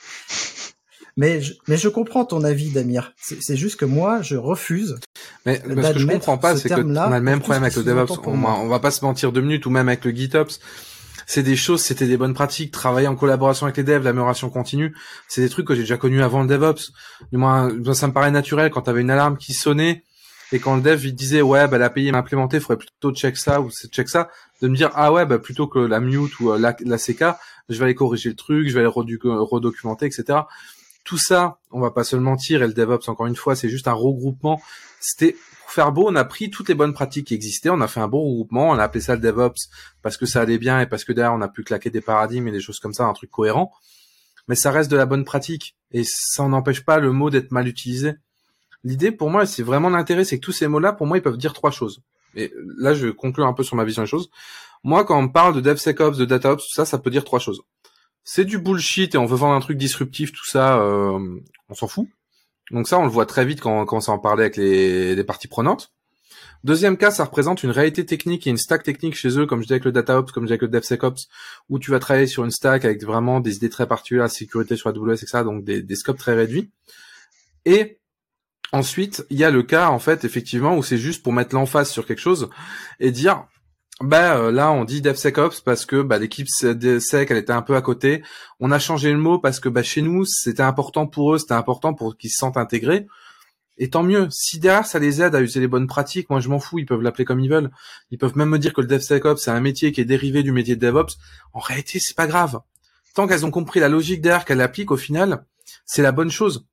[1.16, 3.12] mais je, mais je comprends ton avis, Damir.
[3.16, 4.98] C'est juste que moi, je refuse.
[5.46, 7.82] Mais, ce que je comprends pas, c'est que on a le même problème avec le
[7.82, 8.20] DevOps.
[8.26, 10.60] On, on, va pas se mentir deux minutes, ou même avec le GitOps.
[11.26, 14.96] C'est des choses, c'était des bonnes pratiques, travailler en collaboration avec les devs, l'amélioration continue.
[15.28, 16.92] C'est des trucs que j'ai déjà connus avant le DevOps.
[17.30, 20.04] Du moins, ça me paraît naturel quand tu avais une alarme qui sonnait
[20.52, 23.70] et quand le dev il disait ouais bah l'API implémentée faudrait plutôt check ça ou
[23.70, 24.30] check ça
[24.62, 27.24] de me dire ah ouais bah plutôt que la mute ou euh, la, la CK
[27.68, 30.40] je vais aller corriger le truc je vais aller redocumenter etc
[31.04, 33.68] tout ça, on va pas se le mentir, et le DevOps, encore une fois, c'est
[33.68, 34.60] juste un regroupement.
[35.00, 37.88] C'était pour faire beau, on a pris toutes les bonnes pratiques qui existaient, on a
[37.88, 39.68] fait un beau regroupement, on a appelé ça le DevOps
[40.02, 42.48] parce que ça allait bien et parce que derrière on a pu claquer des paradigmes
[42.48, 43.72] et des choses comme ça, un truc cohérent.
[44.48, 47.68] Mais ça reste de la bonne pratique et ça n'empêche pas le mot d'être mal
[47.68, 48.14] utilisé.
[48.82, 51.36] L'idée pour moi, c'est vraiment l'intérêt, c'est que tous ces mots-là, pour moi, ils peuvent
[51.36, 52.02] dire trois choses.
[52.34, 54.30] Et là, je vais conclure un peu sur ma vision des choses.
[54.82, 57.62] Moi, quand on parle de DevSecOps, de DataOps, tout ça, ça peut dire trois choses
[58.32, 61.88] c'est du bullshit et on veut vendre un truc disruptif, tout ça, euh, on s'en
[61.88, 62.06] fout.
[62.70, 65.24] Donc ça, on le voit très vite quand on commence à parler avec les, les
[65.24, 65.92] parties prenantes.
[66.62, 69.66] Deuxième cas, ça représente une réalité technique et une stack technique chez eux, comme je
[69.66, 71.26] dis avec le DataOps, comme je dis avec le DevSecOps,
[71.70, 74.76] où tu vas travailler sur une stack avec vraiment des idées très particulières, la sécurité
[74.76, 76.70] sur AWS, etc., donc des, des scopes très réduits.
[77.64, 77.98] Et
[78.70, 81.90] ensuite, il y a le cas, en fait, effectivement, où c'est juste pour mettre l'emphase
[81.90, 82.48] sur quelque chose
[83.00, 83.48] et dire,
[84.02, 87.76] bah euh, là on dit DevSecOps parce que bah, l'équipe Sec elle était un peu
[87.76, 88.22] à côté.
[88.58, 91.52] On a changé le mot parce que bah, chez nous c'était important pour eux, c'était
[91.52, 93.06] important pour qu'ils se sentent intégrés.
[93.76, 94.28] Et tant mieux.
[94.30, 96.78] Si derrière ça les aide à user les bonnes pratiques, moi je m'en fous.
[96.78, 97.70] Ils peuvent l'appeler comme ils veulent.
[98.10, 100.52] Ils peuvent même me dire que le DevSecOps c'est un métier qui est dérivé du
[100.52, 101.18] métier de DevOps.
[101.52, 102.58] En réalité c'est pas grave.
[103.14, 105.44] Tant qu'elles ont compris la logique derrière qu'elles appliquent au final,
[105.84, 106.66] c'est la bonne chose.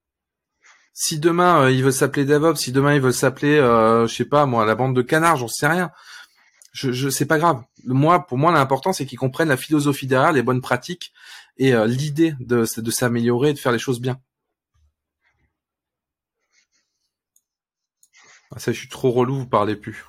[0.94, 4.26] Si demain euh, ils veulent s'appeler DevOps, si demain ils veulent s'appeler, euh, je sais
[4.26, 5.92] pas moi, la bande de canards, j'en sais rien
[6.74, 7.64] je, je c'est pas grave.
[7.86, 11.14] Moi, pour moi, l'important c'est qu'ils comprennent la philosophie derrière, les bonnes pratiques
[11.58, 14.20] et euh, l'idée de, de s'améliorer, de faire les choses bien.
[18.56, 20.06] Ah, ça, je suis trop relou, vous parlez plus.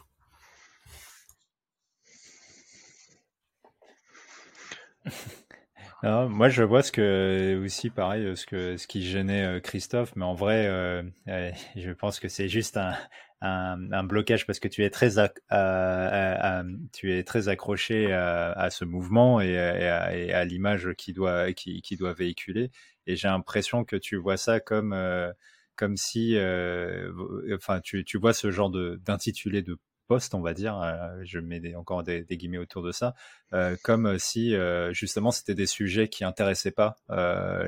[6.03, 10.25] moi, je vois ce que aussi pareil, ce que ce qui gênait euh, Christophe, mais
[10.25, 11.03] en vrai, euh,
[11.77, 12.95] je pense que c'est juste un,
[13.41, 15.11] un, blocage parce que tu es très,
[16.93, 22.13] tu es très accroché à, ce mouvement et, à, l'image qui doit, qui, qui, doit
[22.13, 22.71] véhiculer.
[23.07, 25.33] Et j'ai l'impression que tu vois ça comme, euh,
[25.77, 27.11] comme si, euh,
[27.55, 29.79] enfin, tu, tu, vois ce genre d'intitulé de,
[30.09, 33.15] poste, on va dire, euh, je mets encore des, guillemets autour de ça,
[33.83, 34.55] comme si
[34.93, 36.97] justement c'était des sujets qui intéressaient pas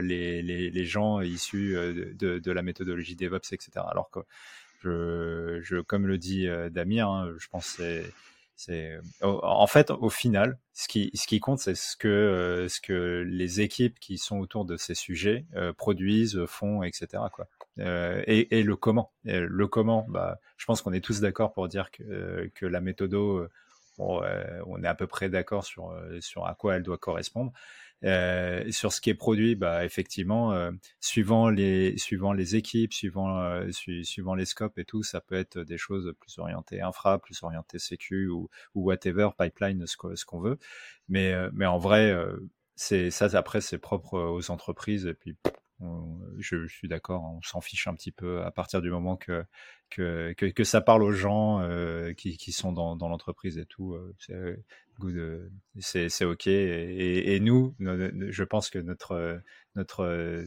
[0.01, 3.85] les, les, les, gens issus de, de, la méthodologie DevOps, etc.
[3.91, 4.21] Alors que
[4.81, 8.05] je, je, comme le dit euh, Damir, hein, je pense c'est
[8.57, 12.83] c'est en fait au final ce qui ce qui compte c'est ce que euh, ce
[12.83, 17.49] que les équipes qui sont autour de ces sujets euh, produisent font etc quoi.
[17.79, 19.13] Et, le comment.
[19.25, 23.47] Le comment bah je pense qu'on est tous d'accord pour dire que que la méthodo
[23.97, 27.53] on est à peu près d'accord sur sur à quoi elle doit correspondre
[28.05, 30.71] euh, sur ce qui est produit, bah, effectivement, euh,
[31.01, 35.59] suivant, les, suivant les équipes, suivant, euh, suivant les scopes et tout, ça peut être
[35.59, 40.59] des choses plus orientées infra, plus orientées sécu ou, ou whatever, pipeline, ce, qu'on veut.
[41.09, 42.15] Mais, mais en vrai,
[42.77, 45.07] c'est ça après, c'est propre aux entreprises.
[45.07, 45.37] Et puis,
[46.39, 49.45] je, je, suis d'accord, on s'en fiche un petit peu à partir du moment que,
[49.91, 51.63] que, que, ça parle aux gens
[52.17, 53.97] qui, qui, sont dans, dans l'entreprise et tout.
[55.79, 56.47] c'est c'est ok.
[56.47, 59.41] Et, nous, je pense que notre
[59.77, 60.45] notre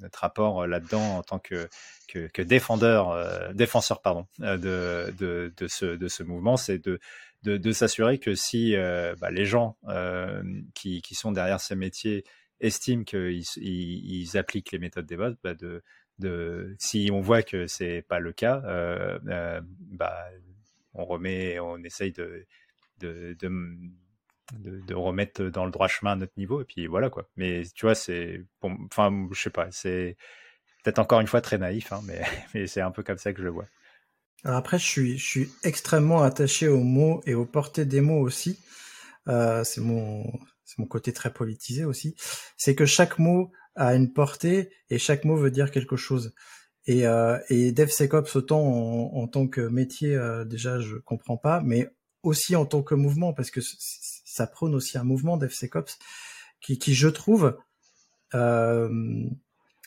[0.00, 1.68] notre rapport là-dedans en tant que
[2.08, 6.98] que, défendeur euh, défenseur pardon euh, de, de, de ce de ce mouvement, c'est de
[7.44, 9.76] de, s'assurer que si euh, bah, les gens
[10.74, 12.24] qui, qui sont derrière ces métiers
[12.60, 15.82] estiment qu'ils ils, appliquent les méthodes DevOps, bah de,
[16.18, 20.26] de, si on voit que c'est pas le cas, euh, bah,
[20.94, 22.46] on remet, on essaye de
[24.92, 26.62] remettre dans le droit chemin notre niveau.
[26.62, 27.28] Et puis voilà quoi.
[27.36, 28.44] Mais tu vois, c'est.
[28.62, 30.16] Enfin, je sais pas, c'est
[30.82, 33.44] peut-être encore une fois très naïf, hein, mais, c'est un peu comme ça que je
[33.44, 33.66] le vois.
[34.44, 38.58] Après, je suis, je suis extrêmement attaché aux mots et aux portées des mots aussi.
[39.26, 40.24] Euh, c'est mon,
[40.68, 42.14] c'est mon côté très politisé aussi.
[42.58, 46.34] C'est que chaque mot a une portée et chaque mot veut dire quelque chose.
[46.84, 51.88] Et, euh, DevSecOps autant en, tant que métier euh, déjà je comprends pas, mais
[52.22, 55.98] aussi en tant que mouvement, parce que ça prône aussi un mouvement d'FCCOPS
[56.60, 57.56] qui, qui, je trouve,
[58.34, 58.90] euh,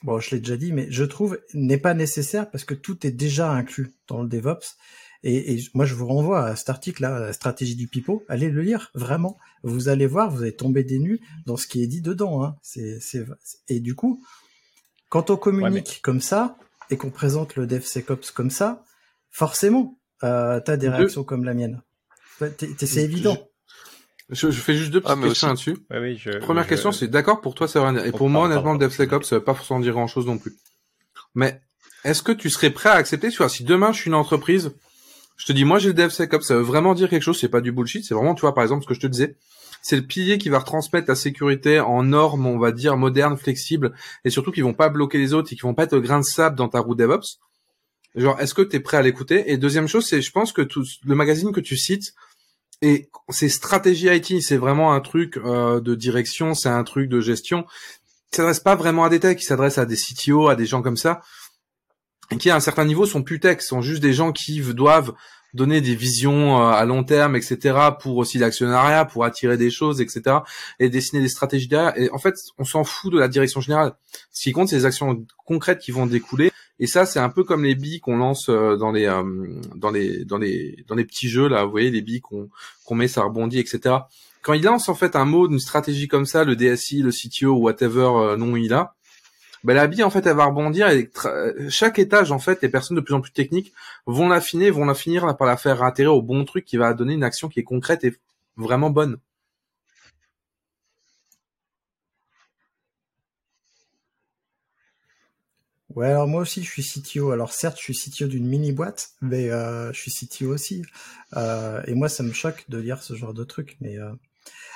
[0.02, 3.12] bon, je l'ai déjà dit, mais je trouve n'est pas nécessaire parce que tout est
[3.12, 4.78] déjà inclus dans le DevOps.
[5.24, 8.24] Et, et moi, je vous renvoie à cet article-là, la stratégie du pipeau.
[8.28, 9.38] Allez le lire, vraiment.
[9.64, 12.44] Vous allez voir, vous allez tomber des nues dans ce qui est dit dedans.
[12.44, 12.56] Hein.
[12.62, 13.26] C'est, c'est...
[13.68, 14.24] Et du coup,
[15.10, 16.58] quand on communique comme ça
[16.90, 18.84] et qu'on présente le DevSecOps comme ça,
[19.30, 21.82] forcément, euh, tu as des réactions comme la mienne.
[22.78, 23.38] C'est évident.
[24.30, 25.78] Je, je, fais juste deux petites ah, questions là-dessus.
[25.92, 28.08] oui, je, Première question, c'est d'accord pour toi, c'est vrai.
[28.08, 30.56] Et pour moi, honnêtement, le DevSecOps, ça veut pas forcément dire grand-chose non plus.
[31.36, 31.62] Mais
[32.06, 34.72] est-ce que tu serais prêt à accepter, tu vois, si demain je suis une entreprise,
[35.42, 37.62] je te dis, moi j'ai le DevSecOps, ça veut vraiment dire quelque chose, c'est pas
[37.62, 39.38] du bullshit, c'est vraiment, tu vois, par exemple, ce que je te disais,
[39.82, 43.92] c'est le pilier qui va retransmettre la sécurité en normes, on va dire, modernes, flexibles,
[44.24, 46.26] et surtout qui vont pas bloquer les autres et qui vont pas être grain de
[46.26, 47.40] sable dans ta roue DevOps.
[48.14, 49.52] Genre, est-ce que tu es prêt à l'écouter?
[49.52, 52.14] Et deuxième chose, c'est, je pense que tout, le magazine que tu cites,
[52.84, 57.20] et c'est stratégie IT, c'est vraiment un truc euh, de direction, c'est un truc de
[57.20, 57.66] gestion.
[58.32, 60.84] Il s'adresse pas vraiment à des techs, il s'adresse à des CTO, à des gens
[60.84, 61.24] comme ça,
[62.38, 65.14] qui à un certain niveau sont techs, sont juste des gens qui doivent
[65.54, 67.78] donner des visions euh, à long terme, etc.
[68.00, 70.38] pour aussi l'actionnariat, pour attirer des choses, etc.
[70.80, 71.98] et dessiner des stratégies derrière.
[71.98, 73.94] Et en fait, on s'en fout de la direction générale.
[74.32, 76.52] Ce qui compte, c'est les actions concrètes qui vont découler.
[76.80, 79.24] Et ça, c'est un peu comme les billes qu'on lance euh, dans les euh,
[79.76, 81.66] dans les dans les dans les petits jeux là.
[81.66, 82.50] Vous voyez les billes qu'on
[82.86, 83.96] qu'on met, ça rebondit, etc.
[84.42, 87.54] Quand il lance en fait un mot d'une stratégie comme ça, le DSI, le CTO,
[87.58, 88.96] whatever nom il a,
[89.64, 91.10] ben, la bille en fait elle va rebondir et
[91.70, 93.74] chaque étage en fait les personnes de plus en plus techniques
[94.06, 97.14] vont l'affiner vont la finir par la faire atterrir au bon truc qui va donner
[97.14, 98.16] une action qui est concrète et
[98.58, 99.18] vraiment bonne
[105.96, 107.32] Ouais, alors moi aussi, je suis CTO.
[107.32, 110.84] Alors certes, je suis CTO d'une mini boîte, mais euh, je suis CTO aussi.
[111.36, 113.78] Euh, et moi, ça me choque de lire ce genre de truc.
[113.82, 114.12] Mais euh...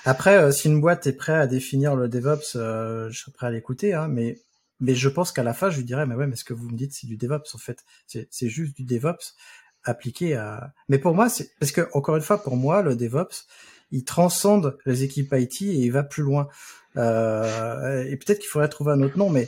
[0.05, 3.47] après, euh, si une boîte est prête à définir le DevOps, euh, je serais prêt
[3.47, 3.93] à l'écouter.
[3.93, 4.39] Hein, mais
[4.79, 6.69] mais je pense qu'à la fin, je lui dirais, mais ouais, mais ce que vous
[6.69, 7.83] me dites, c'est du DevOps en fait.
[8.07, 9.35] C'est juste du DevOps
[9.83, 10.73] appliqué à.
[10.89, 13.47] Mais pour moi, c'est parce que encore une fois, pour moi, le DevOps,
[13.91, 16.47] il transcende les équipes IT et il va plus loin.
[16.97, 19.47] Euh, et peut-être qu'il faudrait trouver un autre nom, mais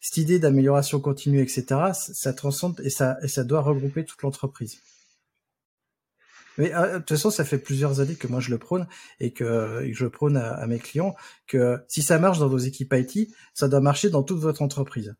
[0.00, 4.78] cette idée d'amélioration continue, etc., ça transcende et ça, et ça doit regrouper toute l'entreprise.
[6.58, 8.86] Mais euh, de toute façon, ça fait plusieurs années que moi je le prône
[9.20, 11.14] et que, je prône à, mes clients
[11.46, 15.14] que si ça marche dans vos équipes IT, ça doit marcher dans toute votre entreprise.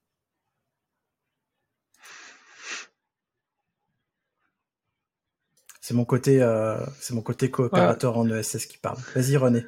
[5.80, 8.98] C'est mon côté, euh, c'est mon côté coopérateur en ESS qui parle.
[9.14, 9.64] Vas-y René.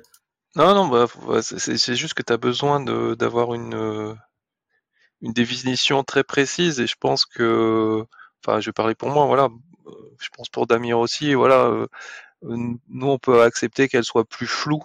[0.56, 1.06] Non, non, bah,
[1.42, 2.80] c'est juste que tu as besoin
[3.14, 4.16] d'avoir une,
[5.22, 8.04] une définition très précise et je pense que,
[8.44, 9.48] enfin, je vais parler pour moi, voilà,
[10.20, 11.86] je pense pour Damir aussi, voilà, euh,
[12.42, 14.82] nous on peut accepter qu'elle soit plus floue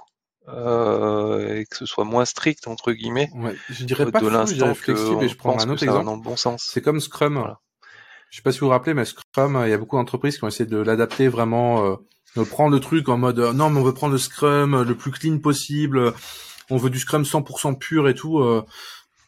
[0.47, 3.29] euh, et que ce soit moins strict entre guillemets.
[3.35, 5.23] Ouais, je dirais pas de l'instant flexible.
[5.23, 6.05] Et je prends un autre exemple.
[6.05, 6.69] Dans le bon sens.
[6.71, 7.35] C'est comme Scrum.
[7.35, 7.59] Voilà.
[8.29, 10.43] Je sais pas si vous vous rappelez, mais Scrum, il y a beaucoup d'entreprises qui
[10.43, 11.95] ont essayé de l'adapter vraiment, euh,
[12.35, 15.11] de prendre le truc en mode non, mais on veut prendre le Scrum le plus
[15.11, 16.13] clean possible.
[16.69, 18.39] On veut du Scrum 100% pur et tout.
[18.39, 18.65] Euh,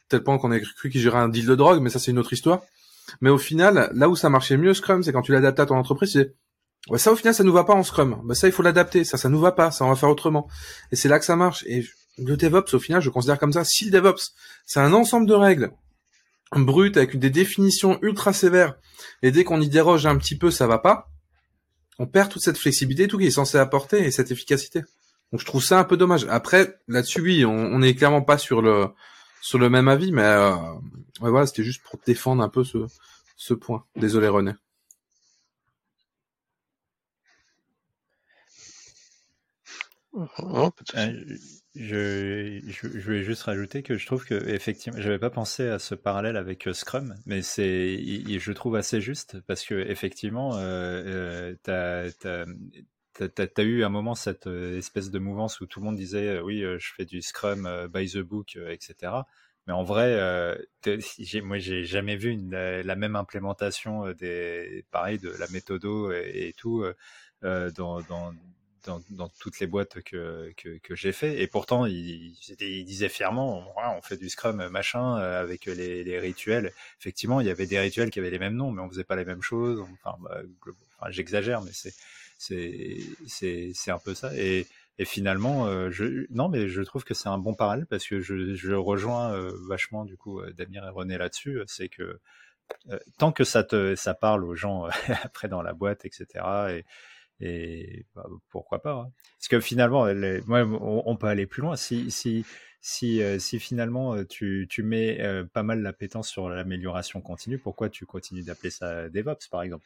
[0.10, 2.20] tel point qu'on a cru qu'il gérait un deal de drogue, mais ça c'est une
[2.20, 2.62] autre histoire.
[3.22, 5.76] Mais au final, là où ça marchait mieux Scrum, c'est quand tu l'adaptes à ton
[5.76, 6.36] entreprise, c'est
[6.90, 8.22] ouais, ça au final ça nous va pas en Scrum.
[8.24, 10.48] Bah ça il faut l'adapter, ça ça nous va pas, ça on va faire autrement.
[10.92, 11.64] Et c'est là que ça marche.
[11.68, 11.86] Et
[12.18, 13.64] le DevOps au final, je considère comme ça.
[13.64, 14.34] Si le DevOps,
[14.66, 15.72] c'est un ensemble de règles
[16.56, 18.76] brutes avec des définitions ultra sévères,
[19.22, 21.10] et dès qu'on y déroge un petit peu, ça va pas.
[22.00, 24.82] On perd toute cette flexibilité, tout qui est censé apporter et cette efficacité.
[25.32, 26.26] Donc je trouve ça un peu dommage.
[26.30, 28.88] Après, là-dessus, oui, on, on est clairement pas sur le
[29.42, 30.56] sur le même avis, mais euh,
[31.20, 32.88] voilà, c'était juste pour défendre un peu ce,
[33.36, 33.86] ce point.
[33.96, 34.54] Désolé René.
[40.96, 41.22] Euh,
[41.76, 45.78] je, je, je, vais juste rajouter que je trouve que effectivement, j'avais pas pensé à
[45.78, 48.00] ce parallèle avec euh, Scrum, mais c'est,
[48.40, 52.46] je trouve assez juste parce que effectivement, euh, euh, t'as
[53.24, 56.42] as, eu un moment cette euh, espèce de mouvance où tout le monde disait euh,
[56.42, 59.14] oui, euh, je fais du Scrum by the book, etc.
[59.68, 60.16] Mais en vrai,
[61.44, 66.86] moi, j'ai jamais vu une, la même implémentation des, pareil, de la méthodo et, tout
[67.42, 68.34] dans, dans,
[68.86, 71.42] dans, dans, toutes les boîtes que, que, que j'ai fait.
[71.42, 76.72] Et pourtant, il, il disait fièrement, on fait du Scrum machin avec les, les, rituels.
[77.02, 79.18] Effectivement, il y avait des rituels qui avaient les mêmes noms, mais on faisait pas
[79.18, 79.86] les mêmes choses.
[80.02, 80.42] Enfin, bah,
[80.98, 81.94] enfin j'exagère, mais c'est
[82.38, 84.36] c'est un peu ça.
[84.36, 84.68] Et,
[85.00, 88.20] et finalement, euh, je, non, mais je trouve que c'est un bon parallèle parce que
[88.20, 91.62] je, je rejoins euh, vachement du coup euh, Damir et René là-dessus.
[91.68, 92.20] C'est que
[93.18, 94.88] tant que ça te ça parle aux gens
[95.24, 96.26] après dans la boîte, etc.
[96.72, 96.86] Et,
[97.40, 99.12] et bah, pourquoi pas hein.
[99.40, 101.76] Parce que finalement, on, peut aller plus loin.
[101.76, 102.46] Si si
[102.82, 105.20] si, si finalement tu, tu mets
[105.54, 109.86] pas mal l'appétence sur l'amélioration continue, pourquoi tu continues d'appeler ça DevOps par exemple?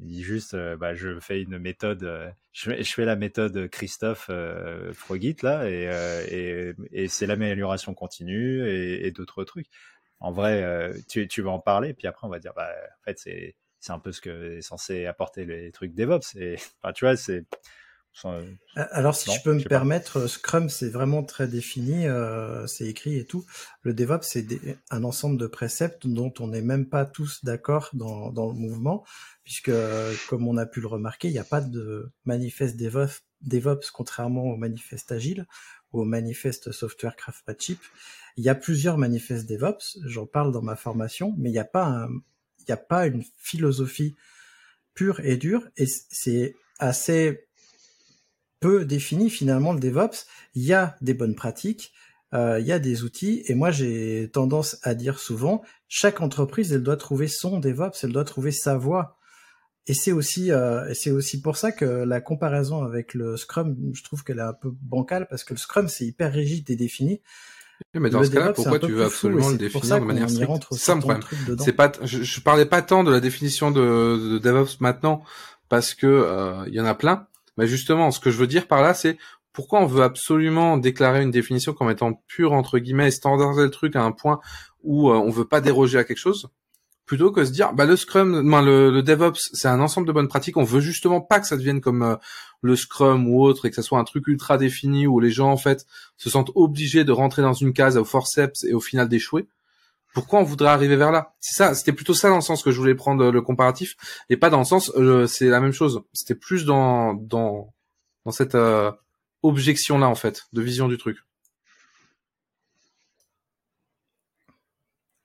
[0.00, 4.26] Il dit juste, euh, bah, je fais une méthode, euh, je, fais, la méthode Christophe
[4.30, 9.68] euh, Frogit là, et, euh, et, c'est l'amélioration continue et, d'autres trucs.
[10.20, 13.56] En vrai, tu, vas en parler, puis après on va dire, bah, en fait c'est
[13.80, 16.36] c'est un peu ce que est censé apporter les trucs DevOps.
[16.36, 17.44] Et enfin, tu vois, c'est
[18.74, 23.24] alors, si je peux me permettre, Scrum, c'est vraiment très défini, euh, c'est écrit et
[23.24, 23.44] tout.
[23.82, 24.46] Le DevOps, c'est
[24.90, 29.04] un ensemble de préceptes dont on n'est même pas tous d'accord dans, dans, le mouvement,
[29.42, 29.72] puisque,
[30.28, 34.44] comme on a pu le remarquer, il n'y a pas de manifeste DevOps, DevOps, contrairement
[34.44, 35.46] au manifeste Agile
[35.92, 37.80] ou au manifeste Software Craftsmanship.
[38.36, 41.64] Il y a plusieurs manifestes DevOps, j'en parle dans ma formation, mais il n'y a
[41.64, 42.08] pas un,
[42.60, 44.16] il n'y a pas une philosophie
[44.94, 47.46] pure et dure, et c'est assez
[48.64, 50.24] peu défini finalement le DevOps.
[50.54, 51.92] Il y a des bonnes pratiques,
[52.32, 56.72] euh, il y a des outils, et moi j'ai tendance à dire souvent, chaque entreprise,
[56.72, 59.18] elle doit trouver son DevOps, elle doit trouver sa voie.
[59.86, 64.02] et c'est aussi, euh, c'est aussi pour ça que la comparaison avec le Scrum, je
[64.02, 67.20] trouve qu'elle est un peu bancale parce que le Scrum c'est hyper rigide et défini.
[67.92, 70.94] mais dans ce cas-là, pourquoi tu veux absolument le définir de manière stricte C'est ça
[70.94, 71.22] mon problème.
[71.58, 75.22] C'est pas, je, je, parlais pas tant de la définition de, de DevOps maintenant
[75.68, 77.26] parce que euh, il y en a plein.
[77.56, 79.18] Mais justement, ce que je veux dire par là, c'est
[79.52, 83.70] pourquoi on veut absolument déclarer une définition comme étant pure entre guillemets et standardiser le
[83.70, 84.40] truc à un point
[84.82, 86.50] où euh, on veut pas déroger à quelque chose
[87.06, 90.28] plutôt que se dire bah le Scrum, le, le, DevOps, c'est un ensemble de bonnes
[90.28, 90.56] pratiques.
[90.56, 92.16] On veut justement pas que ça devienne comme euh,
[92.62, 95.50] le Scrum ou autre et que ça soit un truc ultra défini où les gens
[95.50, 95.86] en fait
[96.16, 99.46] se sentent obligés de rentrer dans une case au forceps et au final d'échouer.
[100.14, 101.34] Pourquoi on voudrait arriver vers là?
[101.40, 103.96] C'est c'était plutôt ça dans le sens que je voulais prendre le comparatif
[104.30, 106.02] et pas dans le sens euh, c'est la même chose.
[106.12, 107.74] C'était plus dans dans
[108.24, 108.92] dans cette euh,
[109.42, 111.18] objection là en fait de vision du truc.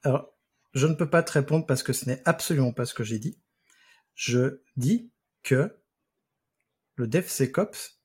[0.03, 0.33] Alors,
[0.73, 3.19] je ne peux pas te répondre parce que ce n'est absolument pas ce que j'ai
[3.19, 3.37] dit.
[4.15, 5.11] Je dis
[5.43, 5.77] que
[6.95, 7.99] le DevSecOps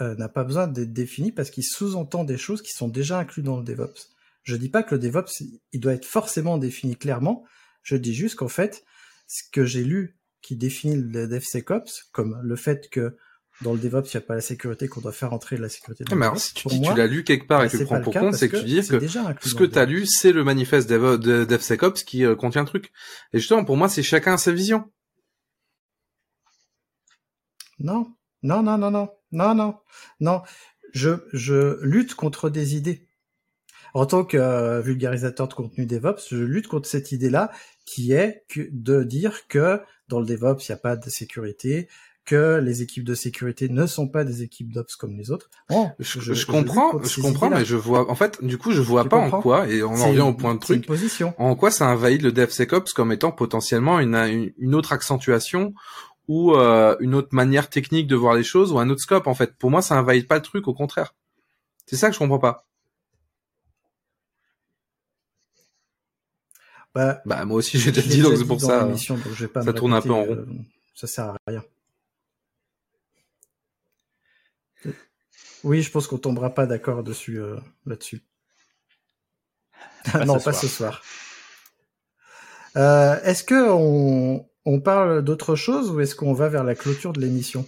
[0.00, 3.44] euh, n'a pas besoin d'être défini parce qu'il sous-entend des choses qui sont déjà incluses
[3.44, 4.08] dans le DevOps.
[4.48, 5.42] Je dis pas que le DevOps,
[5.72, 7.44] il doit être forcément défini clairement.
[7.82, 8.82] Je dis juste qu'en fait,
[9.26, 13.18] ce que j'ai lu qui définit le DevSecOps, comme le fait que
[13.60, 16.02] dans le DevOps, il n'y a pas la sécurité qu'on doit faire entrer la sécurité.
[16.14, 17.84] mais alors, si tu dis tu l'as lu quelque part et bah, que tu le
[17.84, 20.44] prends pour compte, c'est que, tu dis que ce que tu as lu, c'est le
[20.44, 22.90] manifeste de DevSecOps qui euh, contient le truc.
[23.34, 24.90] Et justement, pour moi, c'est chacun sa vision.
[27.80, 29.78] Non, non, non, non, non, non, non,
[30.20, 30.40] non.
[30.94, 33.07] Je, je lutte contre des idées.
[33.94, 37.50] En tant que euh, vulgarisateur de contenu DevOps, je lutte contre cette idée-là
[37.84, 41.88] qui est que, de dire que dans le DevOps, il n'y a pas de sécurité,
[42.28, 45.48] que les équipes de sécurité ne sont pas des équipes d'ops comme les autres.
[45.98, 49.30] je, comprends, je, comprends, mais je vois, en fait, du coup, je vois pas en
[49.40, 50.86] quoi, et on en revient au point de truc,
[51.38, 55.72] en quoi ça invalide le DevSecOps comme étant potentiellement une, une autre accentuation
[56.28, 59.34] ou euh, une autre manière technique de voir les choses ou un autre scope en
[59.34, 59.56] fait.
[59.56, 61.14] Pour moi, ça invalide pas le truc, au contraire.
[61.86, 62.67] C'est ça que je comprends pas.
[66.94, 68.88] Bah, bah moi aussi j'ai déjà dit donc c'est pour ça.
[68.96, 70.36] ça tourne un peu en rond.
[70.36, 70.46] Euh,
[70.94, 71.62] ça sert à rien.
[75.64, 77.56] Oui, je pense qu'on tombera pas d'accord dessus euh,
[77.86, 78.22] là-dessus.
[80.26, 81.02] non, pas ce soir.
[82.76, 87.12] Euh, est-ce que on, on parle d'autre chose ou est-ce qu'on va vers la clôture
[87.12, 87.66] de l'émission?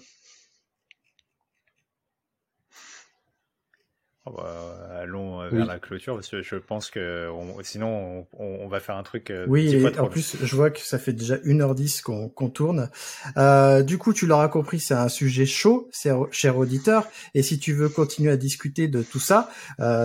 [4.27, 7.29] Oh bah, allons euh, vers la clôture parce que je pense que
[7.63, 9.31] sinon on, va faire un truc.
[9.31, 12.91] Euh, oui, en plus je vois que ça fait déjà 1h10 qu'on tourne.
[13.37, 15.91] Euh, du coup, tu l'auras compris, c'est un sujet chaud,
[16.31, 17.07] cher auditeur.
[17.35, 19.51] Et si tu veux continuer à discuter de tout ça,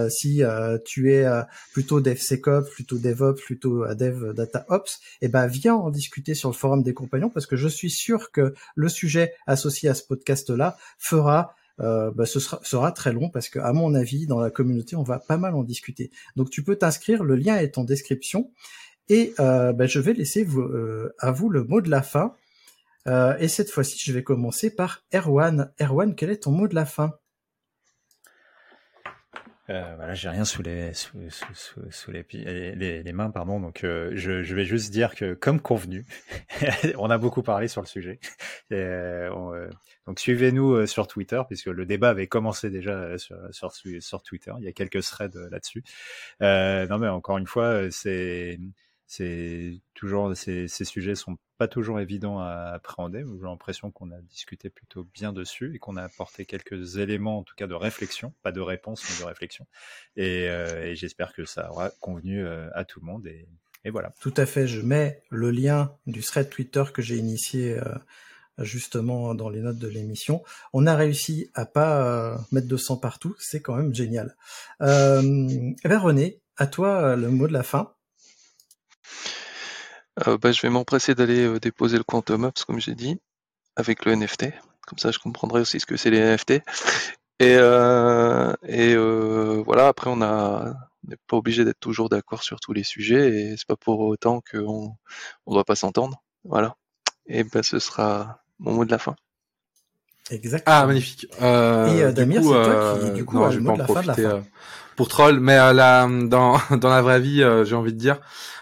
[0.09, 0.41] si
[0.85, 1.25] tu es
[1.73, 6.83] plutôt DevSecOps, plutôt DevOps, plutôt Dev DataOps, eh ben viens en discuter sur le forum
[6.83, 11.55] des compagnons parce que je suis sûr que le sujet associé à ce podcast-là fera
[11.81, 14.95] euh, bah, ce sera, sera, très long parce que, à mon avis, dans la communauté,
[14.95, 16.11] on va pas mal en discuter.
[16.35, 17.23] Donc, tu peux t'inscrire.
[17.23, 18.51] Le lien est en description.
[19.09, 22.33] Et euh, bah, je vais laisser euh, à vous le mot de la fin.
[23.07, 25.71] Euh, et cette fois-ci, je vais commencer par Erwan.
[25.79, 27.13] Erwan, quel est ton mot de la fin?
[29.69, 33.59] Euh, voilà, j'ai rien sous les sous, sous, sous les, les, les, mains, pardon.
[33.59, 36.05] Donc, euh, je, je, vais juste dire que, comme convenu,
[36.97, 38.19] on a beaucoup parlé sur le sujet.
[38.69, 39.69] Et, euh,
[40.05, 44.51] donc, suivez-nous sur Twitter, puisque le débat avait commencé déjà sur, sur, sur Twitter.
[44.59, 45.83] Il y a quelques threads là-dessus.
[46.41, 48.59] non, mais encore une fois, c'est
[49.07, 53.23] c'est toujours ces, ces sujets sont pas toujours évident à appréhender.
[53.39, 57.43] J'ai l'impression qu'on a discuté plutôt bien dessus et qu'on a apporté quelques éléments, en
[57.43, 59.65] tout cas de réflexion, pas de réponse, mais de réflexion.
[60.17, 63.27] Et, euh, j'espère que ça aura convenu euh, à tout le monde.
[63.27, 63.47] Et,
[63.91, 64.11] voilà.
[64.19, 64.67] Tout à fait.
[64.67, 67.77] Je mets le lien du thread Twitter que j'ai initié.
[67.77, 67.83] Euh,
[68.57, 70.41] justement dans les notes de l'émission.
[70.71, 74.37] On a réussi à pas mettre de sang partout, c'est quand même génial.
[74.81, 75.21] Euh,
[75.83, 77.94] ben René, à toi le mot de la fin.
[80.27, 83.19] Euh, bah, je vais m'empresser d'aller euh, déposer le Quantum Ops, comme j'ai dit,
[83.75, 84.45] avec le NFT.
[84.87, 86.51] Comme ça, je comprendrai aussi ce que c'est les NFT.
[87.39, 88.95] Et, euh, et
[89.63, 90.73] voilà, après, on a
[91.07, 94.41] n'est pas obligé d'être toujours d'accord sur tous les sujets et c'est pas pour autant
[94.51, 94.95] qu'on
[95.45, 96.23] on doit pas s'entendre.
[96.43, 96.75] Voilà.
[97.27, 99.15] Et ben ce sera mon mot de la fin.
[100.31, 100.75] Exactement.
[100.75, 101.27] Ah magnifique.
[101.41, 104.07] Euh, et Damir, c'est toi qui du coup a le mot de la fin de
[104.07, 104.43] la fin
[104.95, 108.19] pour troll, mais euh, dans dans la vraie vie, euh, j'ai envie de dire,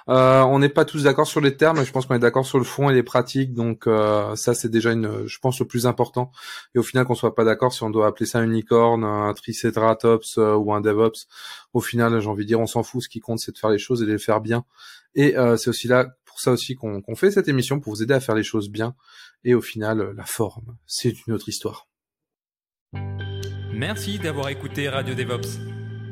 [0.10, 1.84] euh, on n'est pas tous d'accord sur les termes.
[1.86, 3.54] Je pense qu'on est d'accord sur le fond et les pratiques.
[3.54, 3.88] Donc
[4.36, 6.32] ça, c'est déjà une, je pense, le plus important.
[6.76, 9.34] Et au final, qu'on soit pas d'accord si on doit appeler ça une licorne, un
[9.34, 11.28] triceratops ou un DevOps.
[11.74, 13.04] Au final, j'ai envie de dire, on s'en fout.
[13.04, 14.66] Ce qui compte, c'est de faire les choses et de les faire bien.
[15.16, 18.14] Et c'est aussi là pour ça aussi qu'on qu'on fait cette émission, pour vous aider
[18.14, 18.96] à faire les choses bien.
[19.44, 21.88] Et au final, la forme, c'est une autre histoire.
[23.74, 25.73] Merci d'avoir écouté Radio DevOps.